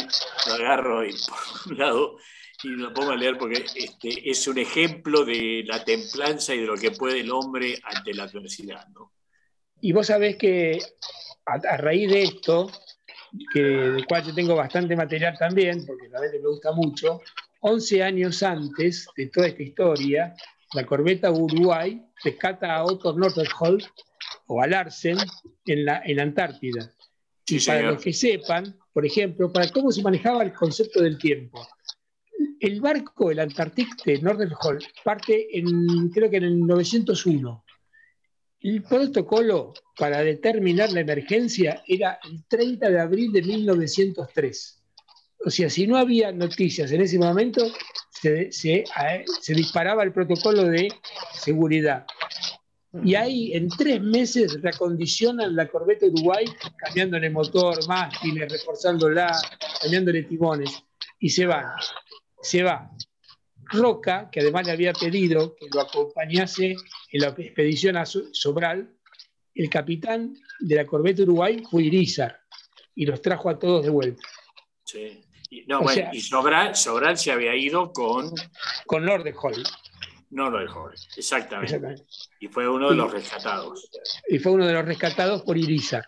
[0.47, 1.11] lo agarro y
[1.65, 2.17] por un lado
[2.63, 6.65] y lo pongo a leer porque este, es un ejemplo de la templanza y de
[6.65, 8.87] lo que puede el hombre ante la adversidad.
[8.89, 9.13] ¿no?
[9.81, 10.79] Y vos sabés que
[11.45, 12.71] a, raíz de esto,
[13.53, 17.21] que, del cual yo tengo bastante material también, porque realmente me gusta mucho,
[17.59, 20.35] 11 años antes de toda esta historia,
[20.73, 23.81] la corbeta Uruguay rescata a Otto Nordenholm
[24.47, 25.17] o a Larsen
[25.65, 26.93] en la, en Antártida.
[27.47, 31.65] y para los que sepan, por ejemplo, para cómo se manejaba el concepto del tiempo.
[32.59, 37.63] El barco, el Antártic de Nordenholm, parte en, creo que en el 901.
[38.59, 44.83] El protocolo para determinar la emergencia era el 30 de abril de 1903.
[45.45, 47.71] O sea, si no había noticias en ese momento,
[48.21, 50.93] se, se, disparaba el protocolo de
[51.33, 52.05] seguridad.
[53.03, 56.45] Y ahí en tres meses reacondicionan la corbeta Uruguay,
[56.77, 59.39] cambiándole motor, mástiles, reforzándola,
[59.81, 60.83] cambiándole timones,
[61.19, 61.65] y se van.
[62.41, 62.89] Se va.
[63.69, 66.75] Roca, que además le había pedido que lo acompañase
[67.11, 68.89] en la expedición a Sobral,
[69.53, 72.39] el capitán de la corbeta Uruguay fue Irizar
[72.95, 74.21] y los trajo a todos de vuelta.
[74.85, 75.26] Sí.
[75.67, 78.31] No, bueno, y Sobral, Sobral, se había ido con.
[78.85, 79.63] Con Nordenholm.
[80.29, 81.75] Nordenholm, exactamente.
[81.75, 82.03] exactamente.
[82.39, 83.89] Y fue uno de los rescatados.
[84.27, 86.05] Y fue uno de los rescatados por Irizar.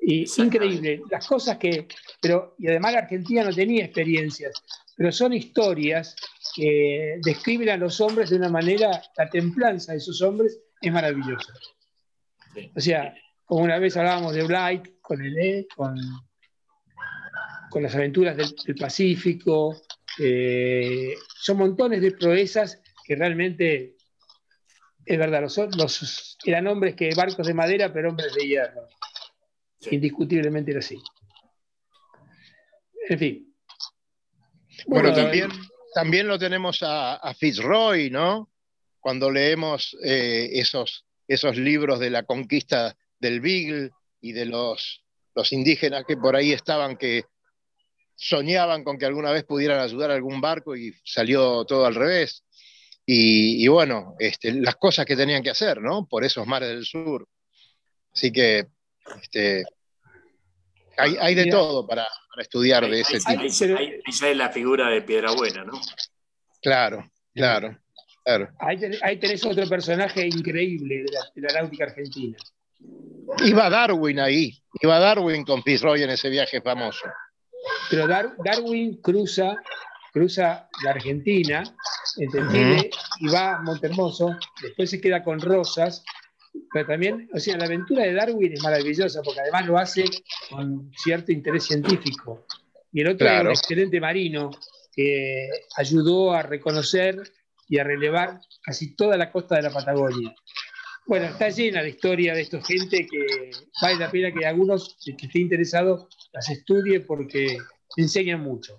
[0.00, 1.86] Y increíble, las cosas que.
[2.20, 4.52] Pero, y además la Argentina no tenía experiencias,
[4.96, 6.16] pero son historias
[6.54, 9.02] que describen a los hombres de una manera.
[9.16, 11.52] La templanza de esos hombres es maravillosa.
[12.74, 13.14] O sea,
[13.44, 15.96] como una vez hablábamos de Blight con el E, con
[17.70, 19.82] con las aventuras del, Pacífico.
[20.18, 23.96] Eh, son montones de proezas que realmente,
[25.04, 28.88] es verdad, los, eran hombres que barcos de madera, pero hombres de hierro.
[29.90, 31.00] Indiscutiblemente era así.
[33.08, 33.54] En fin.
[34.86, 35.50] Bueno, también,
[35.94, 38.50] también lo tenemos a, Fitzroy, ¿no?
[39.00, 43.90] Cuando leemos eh, esos, esos libros de la conquista del Beagle
[44.20, 45.04] y de los,
[45.34, 47.24] los indígenas que por ahí estaban que
[48.18, 52.44] soñaban con que alguna vez pudieran ayudar a algún barco y salió todo al revés.
[53.10, 56.06] Y, bueno, este, las cosas que tenían que hacer, ¿no?
[56.06, 57.26] Por esos mares del sur.
[58.12, 58.66] Así que
[59.22, 59.64] este,
[60.98, 62.06] hay, de todo para,
[62.38, 63.42] estudiar de ese tipo.
[63.42, 65.80] Esa es la figura de Piedra Buena, ¿no?
[66.60, 67.78] Claro, claro.
[68.24, 68.50] claro.
[68.58, 71.04] Ahí, tenés, otro personaje increíble
[71.34, 72.36] de la, náutica argentina.
[73.42, 74.52] Iba Darwin ahí,
[74.82, 77.06] iba Darwin con Fitzroy en ese viaje famoso.
[77.90, 79.56] Pero Darwin cruza,
[80.12, 81.62] cruza la Argentina,
[82.16, 82.90] ¿entendés?
[83.20, 86.04] Y va a Montermoso, después se queda con Rosas,
[86.72, 90.04] pero también, o sea, la aventura de Darwin es maravillosa porque además lo hace
[90.50, 92.46] con cierto interés científico.
[92.92, 94.50] Y el otro es un excelente marino,
[94.98, 97.22] que ayudó a reconocer
[97.68, 100.34] y a relevar casi toda la costa de la Patagonia.
[101.08, 103.50] Bueno, está llena de historia de esta gente que
[103.80, 107.56] vale la pena que algunos, que esté interesado, las estudie porque
[107.96, 108.78] enseñan mucho.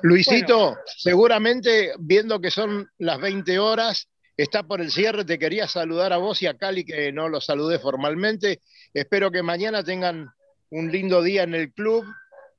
[0.00, 4.08] Luisito, seguramente viendo que son las 20 horas,
[4.38, 7.42] está por el cierre, te quería saludar a vos y a Cali, que no lo
[7.42, 8.62] saludé formalmente.
[8.94, 10.30] Espero que mañana tengan
[10.70, 12.06] un lindo día en el club.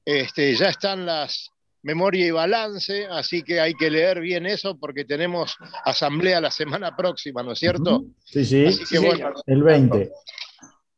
[0.05, 1.50] Este, ya están las
[1.83, 5.55] memoria y balance, así que hay que leer bien eso porque tenemos
[5.85, 8.05] asamblea la semana próxima, ¿no es cierto?
[8.23, 8.65] Sí, sí.
[8.65, 10.11] Así que, bueno, el 20.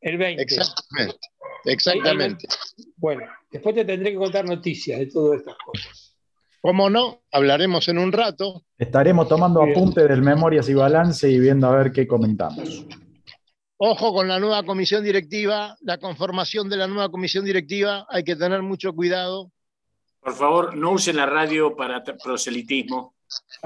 [0.02, 0.44] El 20.
[0.44, 1.20] Exactamente.
[1.66, 2.48] Exactamente.
[2.98, 6.16] Bueno, después te tendré que contar noticias de todas estas cosas.
[6.62, 7.24] ¿Cómo no?
[7.32, 8.64] Hablaremos en un rato.
[8.78, 12.86] Estaremos tomando apuntes del Memorias y Balance y viendo a ver qué comentamos.
[13.78, 18.38] Ojo con la nueva comisión directiva, la conformación de la nueva comisión directiva, hay que
[18.38, 19.52] tener mucho cuidado.
[20.24, 23.16] Por favor, no usen la radio para proselitismo.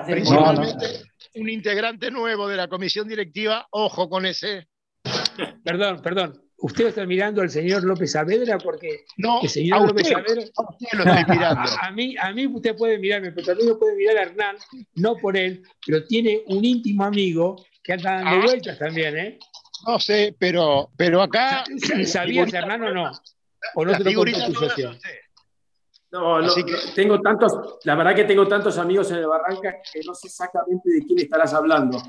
[0.05, 1.03] Principalmente
[1.37, 4.67] un integrante nuevo de la comisión directiva, ojo con ese.
[5.63, 6.41] Perdón, perdón.
[6.59, 8.57] ¿Usted está mirando al señor López Saavedra?
[8.57, 10.41] Porque no, el señor López Saavedra.
[10.55, 11.69] A usted lo estoy mirando.
[11.81, 14.55] A, mí, a mí usted puede mirarme, pero también puede mirar a Hernán,
[14.95, 18.41] no por él, pero tiene un íntimo amigo que anda dando ah.
[18.43, 19.39] vueltas también, ¿eh?
[19.85, 21.63] No sé, pero, pero acá.
[22.05, 23.11] ¿Sabías, Hernán, o no?
[23.75, 24.97] ¿O no te lo contó tu socio?
[26.17, 26.75] No, no, que...
[26.95, 30.89] tengo tantos, la verdad que tengo tantos amigos en el Barranca que no sé exactamente
[30.89, 32.01] de quién estarás hablando.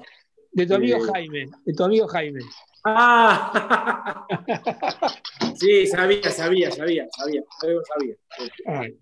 [0.51, 1.11] De tu amigo eh...
[1.13, 2.41] Jaime, de tu amigo Jaime.
[2.85, 4.27] Ah,
[5.57, 8.15] sí, sabía, sabía, sabía, sabía, sabía.
[8.67, 8.99] Ay.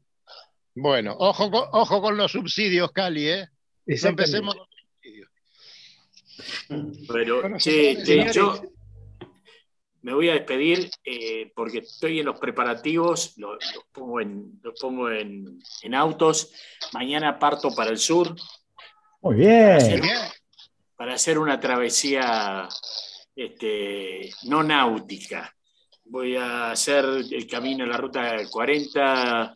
[0.75, 3.49] Bueno, ojo con, ojo con los subsidios, Cali, ¿eh?
[3.87, 5.31] Empecemos con los subsidios.
[7.13, 8.61] Pero, bueno, che, che, yo,
[10.07, 14.79] me voy a despedir eh, porque estoy en los preparativos, los, los pongo, en, los
[14.81, 16.53] pongo en, en, autos.
[16.93, 18.33] Mañana parto para el sur.
[19.21, 19.51] Muy bien.
[19.51, 20.03] Para hacer,
[20.95, 22.69] para hacer una travesía
[23.35, 25.53] este, no náutica.
[26.05, 29.53] Voy a hacer el camino en la ruta 40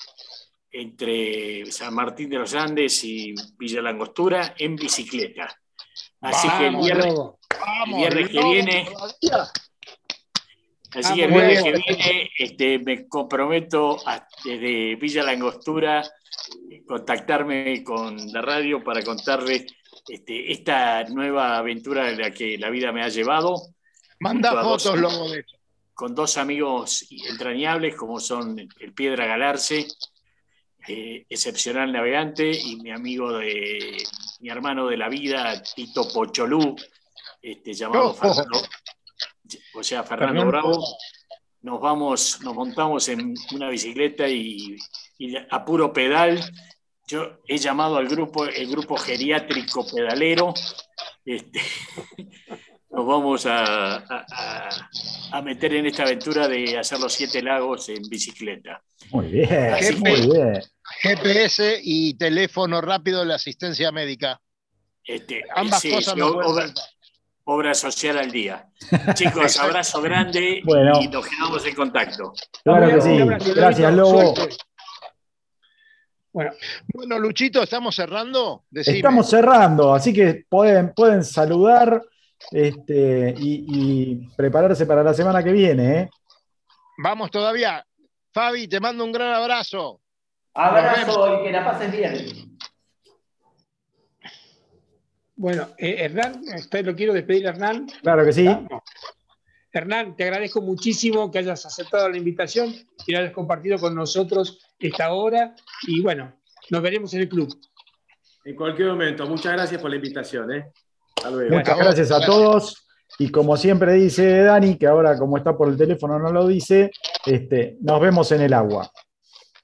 [0.72, 5.48] entre San Martín de los Andes y Villa Langostura en bicicleta.
[6.20, 7.38] Así vamos, que el viernes, vamos,
[7.86, 8.88] el viernes que viene...
[10.94, 16.02] Así que el viernes que viene este, me comprometo a, desde Villa Langostura
[16.86, 19.66] contactarme con la radio para contarles
[20.08, 23.54] este, esta nueva aventura de la que la vida me ha llevado.
[24.18, 25.44] Manda fotos, dos, loco, de
[25.94, 29.86] Con dos amigos entrañables como son el Piedra Galarce,
[30.88, 34.02] eh, excepcional navegante, y mi amigo de
[34.40, 36.74] mi hermano de la vida, Tito Pocholú,
[37.40, 38.62] este, llamado oh, Fernando,
[39.74, 40.96] o sea, Fernando, Fernando Bravo,
[41.62, 44.76] nos vamos, nos montamos en una bicicleta y,
[45.18, 46.40] y, a puro pedal.
[47.06, 50.54] Yo he llamado al grupo, el grupo geriátrico pedalero.
[51.24, 51.60] Este,
[52.90, 54.68] nos vamos a, a,
[55.32, 58.82] a, meter en esta aventura de hacer los siete lagos en bicicleta.
[59.10, 60.62] Muy bien, Así muy que, bien.
[61.02, 64.40] GPS y teléfono rápido de la asistencia médica.
[65.04, 66.72] Este, Ambas sí, cosas sí, no obra,
[67.52, 68.68] obra, social al día.
[69.14, 71.00] Chicos, abrazo grande bueno.
[71.00, 72.32] y nos quedamos en contacto.
[72.64, 73.52] Claro que sí.
[73.54, 74.34] Gracias, Lobo.
[76.32, 76.52] Bueno.
[76.94, 78.64] bueno, Luchito, ¿estamos cerrando?
[78.70, 78.98] Decime.
[78.98, 82.00] Estamos cerrando, así que pueden, pueden saludar
[82.52, 85.98] este, y, y, prepararse para la semana que viene.
[85.98, 86.10] ¿eh?
[87.02, 87.84] Vamos todavía.
[88.32, 90.00] Fabi, te mando un gran abrazo.
[90.54, 92.49] Abrazo y que la pases bien.
[95.40, 96.42] Bueno, eh, Hernán,
[96.84, 97.86] lo quiero despedir, Hernán.
[98.02, 98.46] Claro que sí.
[99.72, 102.74] Hernán, te agradezco muchísimo que hayas aceptado la invitación,
[103.06, 105.54] que hayas compartido con nosotros esta hora
[105.86, 106.30] y bueno,
[106.68, 107.58] nos veremos en el club.
[108.44, 109.26] En cualquier momento.
[109.26, 110.52] Muchas gracias por la invitación.
[110.52, 110.72] ¿eh?
[111.48, 112.86] Muchas gracias a todos.
[113.18, 116.90] Y como siempre dice Dani, que ahora como está por el teléfono no lo dice,
[117.24, 118.92] este, nos vemos en el agua.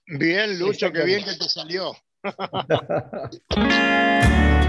[0.06, 1.92] Bien, Lucho, qué bien que te salió.